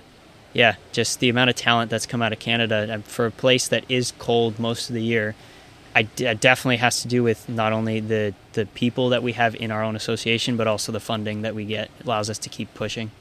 yeah, 0.53 0.75
just 0.91 1.19
the 1.19 1.29
amount 1.29 1.49
of 1.49 1.55
talent 1.55 1.89
that's 1.89 2.05
come 2.05 2.21
out 2.21 2.33
of 2.33 2.39
Canada 2.39 3.01
for 3.05 3.25
a 3.25 3.31
place 3.31 3.67
that 3.69 3.83
is 3.89 4.11
cold 4.19 4.59
most 4.59 4.89
of 4.89 4.93
the 4.93 5.03
year 5.03 5.35
I 5.95 6.03
d- 6.03 6.33
definitely 6.35 6.77
has 6.77 7.01
to 7.01 7.07
do 7.07 7.23
with 7.23 7.49
not 7.49 7.73
only 7.73 7.99
the 7.99 8.33
the 8.53 8.65
people 8.65 9.09
that 9.09 9.23
we 9.23 9.33
have 9.33 9.55
in 9.55 9.71
our 9.71 9.83
own 9.83 9.95
association, 9.95 10.57
but 10.57 10.67
also 10.67 10.91
the 10.91 10.99
funding 10.99 11.41
that 11.41 11.55
we 11.55 11.65
get 11.65 11.85
it 11.85 12.05
allows 12.05 12.29
us 12.29 12.37
to 12.39 12.49
keep 12.49 12.73
pushing. 12.73 13.11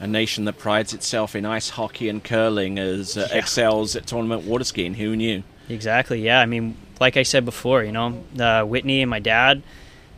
A 0.00 0.06
nation 0.06 0.44
that 0.46 0.58
prides 0.58 0.94
itself 0.94 1.34
in 1.36 1.44
ice 1.44 1.70
hockey 1.70 2.08
and 2.08 2.22
curling 2.22 2.78
as 2.78 3.16
uh, 3.16 3.28
yeah. 3.30 3.38
excels 3.38 3.94
at 3.96 4.06
tournament 4.06 4.44
water 4.44 4.64
skiing. 4.64 4.94
Who 4.94 5.14
knew? 5.14 5.42
Exactly. 5.70 6.20
Yeah. 6.20 6.40
I 6.40 6.46
mean, 6.46 6.76
like 7.00 7.16
I 7.16 7.22
said 7.22 7.44
before, 7.44 7.82
you 7.82 7.92
know, 7.92 8.22
uh, 8.38 8.64
Whitney 8.64 9.02
and 9.02 9.10
my 9.10 9.20
dad, 9.20 9.62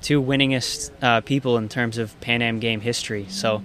two 0.00 0.22
winningest 0.22 0.90
uh, 1.00 1.20
people 1.20 1.56
in 1.58 1.68
terms 1.68 1.98
of 1.98 2.18
Pan 2.20 2.42
Am 2.42 2.58
game 2.58 2.80
history. 2.80 3.26
So, 3.28 3.62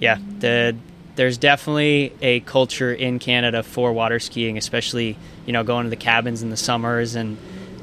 yeah, 0.00 0.18
the 0.40 0.76
there's 1.16 1.36
definitely 1.36 2.12
a 2.22 2.38
culture 2.40 2.92
in 2.92 3.18
Canada 3.18 3.62
for 3.64 3.92
water 3.92 4.20
skiing, 4.20 4.56
especially 4.56 5.16
you 5.46 5.52
know 5.52 5.64
going 5.64 5.84
to 5.84 5.90
the 5.90 5.96
cabins 5.96 6.42
in 6.42 6.50
the 6.50 6.56
summers 6.56 7.14
and 7.14 7.36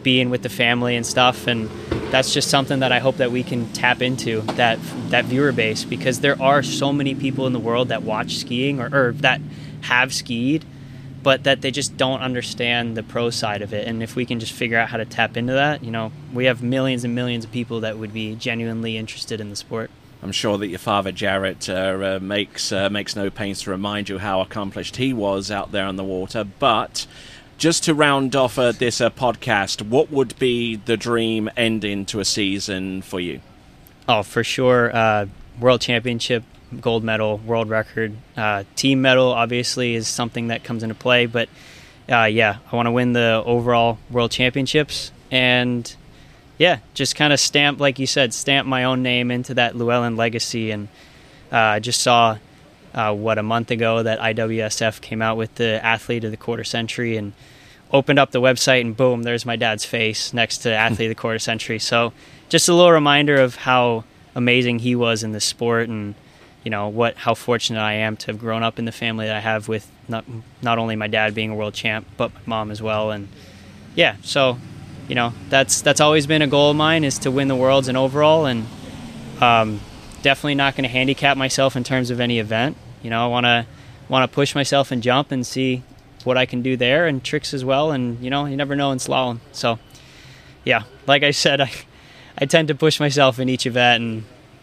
being 0.03 0.29
with 0.29 0.43
the 0.43 0.49
family 0.49 0.95
and 0.95 1.05
stuff. 1.05 1.47
And 1.47 1.69
that's 2.11 2.33
just 2.33 2.49
something 2.49 2.79
that 2.79 2.91
I 2.91 2.99
hope 2.99 3.17
that 3.17 3.31
we 3.31 3.43
can 3.43 3.71
tap 3.73 4.01
into 4.01 4.41
that 4.53 4.79
that 5.09 5.25
viewer 5.25 5.51
base 5.51 5.83
because 5.83 6.19
there 6.19 6.41
are 6.41 6.63
so 6.63 6.91
many 6.93 7.15
people 7.15 7.47
in 7.47 7.53
the 7.53 7.59
world 7.59 7.89
that 7.89 8.03
watch 8.03 8.37
skiing 8.37 8.79
or, 8.79 8.89
or 8.93 9.11
that 9.13 9.41
have 9.81 10.13
skied, 10.13 10.65
but 11.25 11.43
that 11.43 11.61
they 11.61 11.71
just 11.71 11.97
don't 11.97 12.21
understand 12.21 12.95
the 12.95 13.01
pro 13.01 13.31
side 13.31 13.63
of 13.63 13.73
it. 13.73 13.87
And 13.87 14.03
if 14.03 14.15
we 14.15 14.27
can 14.27 14.39
just 14.39 14.53
figure 14.53 14.77
out 14.77 14.89
how 14.89 14.97
to 14.97 15.05
tap 15.05 15.35
into 15.35 15.53
that, 15.53 15.83
you 15.83 15.89
know, 15.89 16.11
we 16.31 16.45
have 16.45 16.61
millions 16.61 17.03
and 17.03 17.15
millions 17.15 17.43
of 17.43 17.51
people 17.51 17.79
that 17.79 17.97
would 17.97 18.13
be 18.13 18.35
genuinely 18.35 18.95
interested 18.95 19.41
in 19.41 19.49
the 19.49 19.55
sport. 19.55 19.89
I'm 20.21 20.31
sure 20.31 20.59
that 20.59 20.67
your 20.67 20.77
father 20.77 21.11
Jaret 21.11 21.67
uh, 21.67 22.17
uh, 22.17 22.19
makes 22.19 22.71
uh, 22.71 22.91
makes 22.91 23.15
no 23.15 23.31
pains 23.31 23.63
to 23.63 23.71
remind 23.71 24.07
you 24.07 24.19
how 24.19 24.39
accomplished 24.39 24.97
he 24.97 25.13
was 25.13 25.49
out 25.49 25.71
there 25.71 25.87
on 25.87 25.95
the 25.95 26.03
water. 26.03 26.43
But 26.43 27.07
just 27.57 27.83
to 27.85 27.95
round 27.95 28.35
off 28.35 28.59
uh, 28.59 28.71
this 28.73 29.01
uh, 29.01 29.09
podcast, 29.09 29.81
what 29.81 30.11
would 30.11 30.37
be 30.37 30.75
the 30.75 30.95
dream 30.95 31.49
ending 31.57 32.05
to 32.05 32.19
a 32.19 32.25
season 32.25 33.01
for 33.01 33.19
you? 33.19 33.41
Oh, 34.07 34.21
for 34.21 34.43
sure, 34.43 34.95
uh, 34.95 35.25
world 35.59 35.81
championship, 35.81 36.43
gold 36.81 37.03
medal, 37.03 37.37
world 37.37 37.69
record, 37.69 38.15
team 38.75 39.01
medal. 39.01 39.31
Obviously, 39.31 39.95
is 39.95 40.07
something 40.07 40.47
that 40.47 40.63
comes 40.63 40.83
into 40.83 40.95
play. 40.95 41.25
But 41.25 41.49
yeah, 42.07 42.57
I 42.71 42.75
want 42.75 42.87
to 42.87 42.91
win 42.91 43.13
the 43.13 43.41
overall 43.45 43.97
world 44.09 44.31
championships 44.31 45.11
and 45.31 45.95
yeah, 46.57 46.79
just 46.93 47.15
kind 47.15 47.33
of 47.33 47.39
stamp, 47.39 47.79
like 47.79 47.99
you 47.99 48.07
said, 48.07 48.33
stamp 48.33 48.67
my 48.67 48.85
own 48.85 49.03
name 49.03 49.31
into 49.31 49.55
that 49.55 49.75
Llewellyn 49.75 50.15
legacy. 50.15 50.71
And 50.71 50.87
I 51.51 51.77
uh, 51.77 51.79
just 51.79 52.01
saw, 52.01 52.37
uh, 52.93 53.13
what, 53.13 53.37
a 53.37 53.43
month 53.43 53.71
ago 53.71 54.03
that 54.03 54.19
IWSF 54.19 55.01
came 55.01 55.21
out 55.21 55.37
with 55.37 55.55
the 55.55 55.83
athlete 55.85 56.23
of 56.23 56.31
the 56.31 56.37
quarter 56.37 56.63
century 56.63 57.17
and 57.17 57.33
opened 57.91 58.19
up 58.19 58.31
the 58.31 58.41
website, 58.41 58.81
and 58.81 58.95
boom, 58.95 59.23
there's 59.23 59.45
my 59.45 59.55
dad's 59.55 59.85
face 59.85 60.33
next 60.33 60.59
to 60.59 60.73
athlete 60.75 61.07
of 61.07 61.17
the 61.17 61.21
quarter 61.21 61.39
century. 61.39 61.79
So 61.79 62.13
just 62.49 62.69
a 62.69 62.73
little 62.73 62.91
reminder 62.91 63.35
of 63.35 63.55
how 63.55 64.05
amazing 64.33 64.79
he 64.79 64.95
was 64.95 65.23
in 65.23 65.33
the 65.33 65.41
sport 65.41 65.89
and 65.89 66.15
you 66.65 66.71
know 66.71 66.89
what 66.89 67.15
how 67.15 67.35
fortunate 67.35 67.79
I 67.79 67.93
am 67.93 68.17
to 68.17 68.27
have 68.27 68.39
grown 68.39 68.63
up 68.63 68.79
in 68.79 68.85
the 68.85 68.91
family 68.91 69.27
that 69.27 69.35
I 69.35 69.39
have 69.39 69.69
with 69.69 69.89
not 70.09 70.25
not 70.61 70.79
only 70.79 70.95
my 70.95 71.07
dad 71.07 71.33
being 71.33 71.51
a 71.51 71.55
world 71.55 71.75
champ 71.75 72.07
but 72.17 72.33
my 72.33 72.57
mom 72.57 72.71
as 72.71 72.81
well. 72.81 73.11
And 73.11 73.29
yeah 73.93 74.17
so 74.23 74.57
you 75.07 75.15
know 75.15 75.31
that's 75.49 75.81
that's 75.81 76.01
always 76.01 76.25
been 76.25 76.41
a 76.41 76.47
goal 76.47 76.71
of 76.71 76.75
mine 76.75 77.03
is 77.03 77.19
to 77.19 77.31
win 77.31 77.47
the 77.47 77.55
worlds 77.55 77.87
and 77.87 77.95
overall. 77.95 78.47
And 78.47 78.65
um, 79.39 79.79
definitely 80.23 80.55
not 80.55 80.75
going 80.75 80.83
to 80.83 80.89
handicap 80.89 81.37
myself 81.37 81.75
in 81.75 81.83
terms 81.83 82.09
of 82.09 82.19
any 82.19 82.39
event. 82.39 82.75
You 83.03 83.11
know 83.11 83.23
i 83.23 83.27
want 83.27 83.45
to 83.45 83.67
want 84.09 84.29
to 84.29 84.33
push 84.33 84.55
myself 84.55 84.91
and 84.91 85.03
jump 85.03 85.31
and 85.31 85.45
see 85.45 85.83
what 86.23 86.37
i 86.37 86.45
can 86.47 86.63
do 86.63 86.75
there 86.75 87.05
and 87.05 87.23
tricks 87.23 87.53
as 87.53 87.63
well. 87.63 87.91
And 87.91 88.19
you 88.23 88.31
know 88.31 88.47
you 88.47 88.57
never 88.57 88.75
know 88.75 88.91
in 88.91 88.97
slalom. 88.97 89.39
So 89.51 89.77
yeah 90.63 90.83
like 91.05 91.21
i 91.21 91.29
said 91.29 91.61
i 91.69 91.71
i 92.39 92.45
tend 92.45 92.69
to 92.69 92.73
push 92.73 92.99
myself 92.99 93.37
in 93.37 93.49
each 93.49 93.67
event 93.67 94.03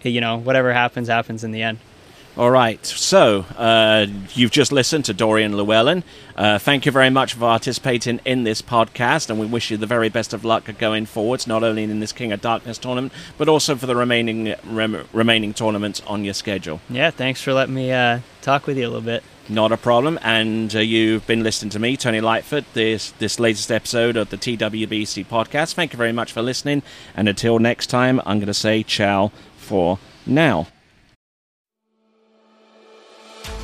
and 0.03 0.13
you 0.13 0.21
know 0.21 0.37
whatever 0.37 0.73
happens 0.73 1.07
happens 1.07 1.45
in 1.45 1.53
the 1.53 1.63
end 1.63 1.79
all 2.35 2.51
right, 2.51 2.85
so 2.87 3.45
uh, 3.59 4.07
you've 4.35 4.51
just 4.51 4.73
listened 4.73 5.05
to 5.05 5.15
Dorien 5.15 5.55
Llewellyn. 5.55 6.03
Uh, 6.35 6.59
thank 6.59 6.87
you 6.87 6.93
very 6.93 7.11
much 7.11 7.35
for 7.35 7.41
participating 7.41 8.21
in 8.25 8.45
this 8.45 8.63
podcast, 8.63 9.29
and 9.29 9.39
we 9.39 9.45
wish 9.45 9.71
you 9.71 9.77
the 9.77 9.87
very 9.87 10.09
best 10.09 10.33
of 10.33 10.43
luck 10.43 10.65
going 10.79 11.05
forwards, 11.05 11.47
not 11.47 11.63
only 11.63 11.83
in 11.83 12.01
this 12.01 12.13
King 12.13 12.33
of 12.33 12.41
Darkness 12.41 12.79
tournament, 12.79 13.13
but 13.37 13.49
also 13.49 13.77
for 13.77 13.85
the 13.85 13.95
remaining 13.95 14.55
rem- 14.65 15.07
remaining 15.13 15.53
tournaments 15.53 16.01
on 16.07 16.25
your 16.25 16.33
schedule. 16.33 16.81
Yeah, 16.89 17.11
thanks 17.11 17.43
for 17.43 17.53
letting 17.53 17.75
me 17.75 17.93
uh, 17.93 18.21
talk 18.41 18.67
with 18.67 18.79
you 18.79 18.85
a 18.85 18.89
little 18.89 19.03
bit. 19.03 19.23
Not 19.51 19.71
a 19.71 19.77
problem. 19.77 20.19
And 20.23 20.75
uh, 20.75 20.79
you've 20.79 21.27
been 21.27 21.43
listening 21.43 21.69
to 21.71 21.79
me, 21.79 21.99
Tony 21.99 22.23
Lightfoot, 22.23 22.65
this 22.73 23.11
this 23.19 23.39
latest 23.39 23.71
episode 23.71 24.17
of 24.17 24.31
the 24.31 24.39
TWBC 24.39 25.27
podcast. 25.27 25.75
Thank 25.75 25.93
you 25.93 25.99
very 25.99 26.13
much 26.13 26.33
for 26.33 26.41
listening, 26.41 26.83
and 27.15 27.29
until 27.29 27.59
next 27.59 27.89
time, 27.89 28.23
I'm 28.25 28.39
going 28.39 28.47
to 28.47 28.55
say 28.55 28.83
ciao 28.83 29.33
for 29.59 29.99
now. 30.25 30.69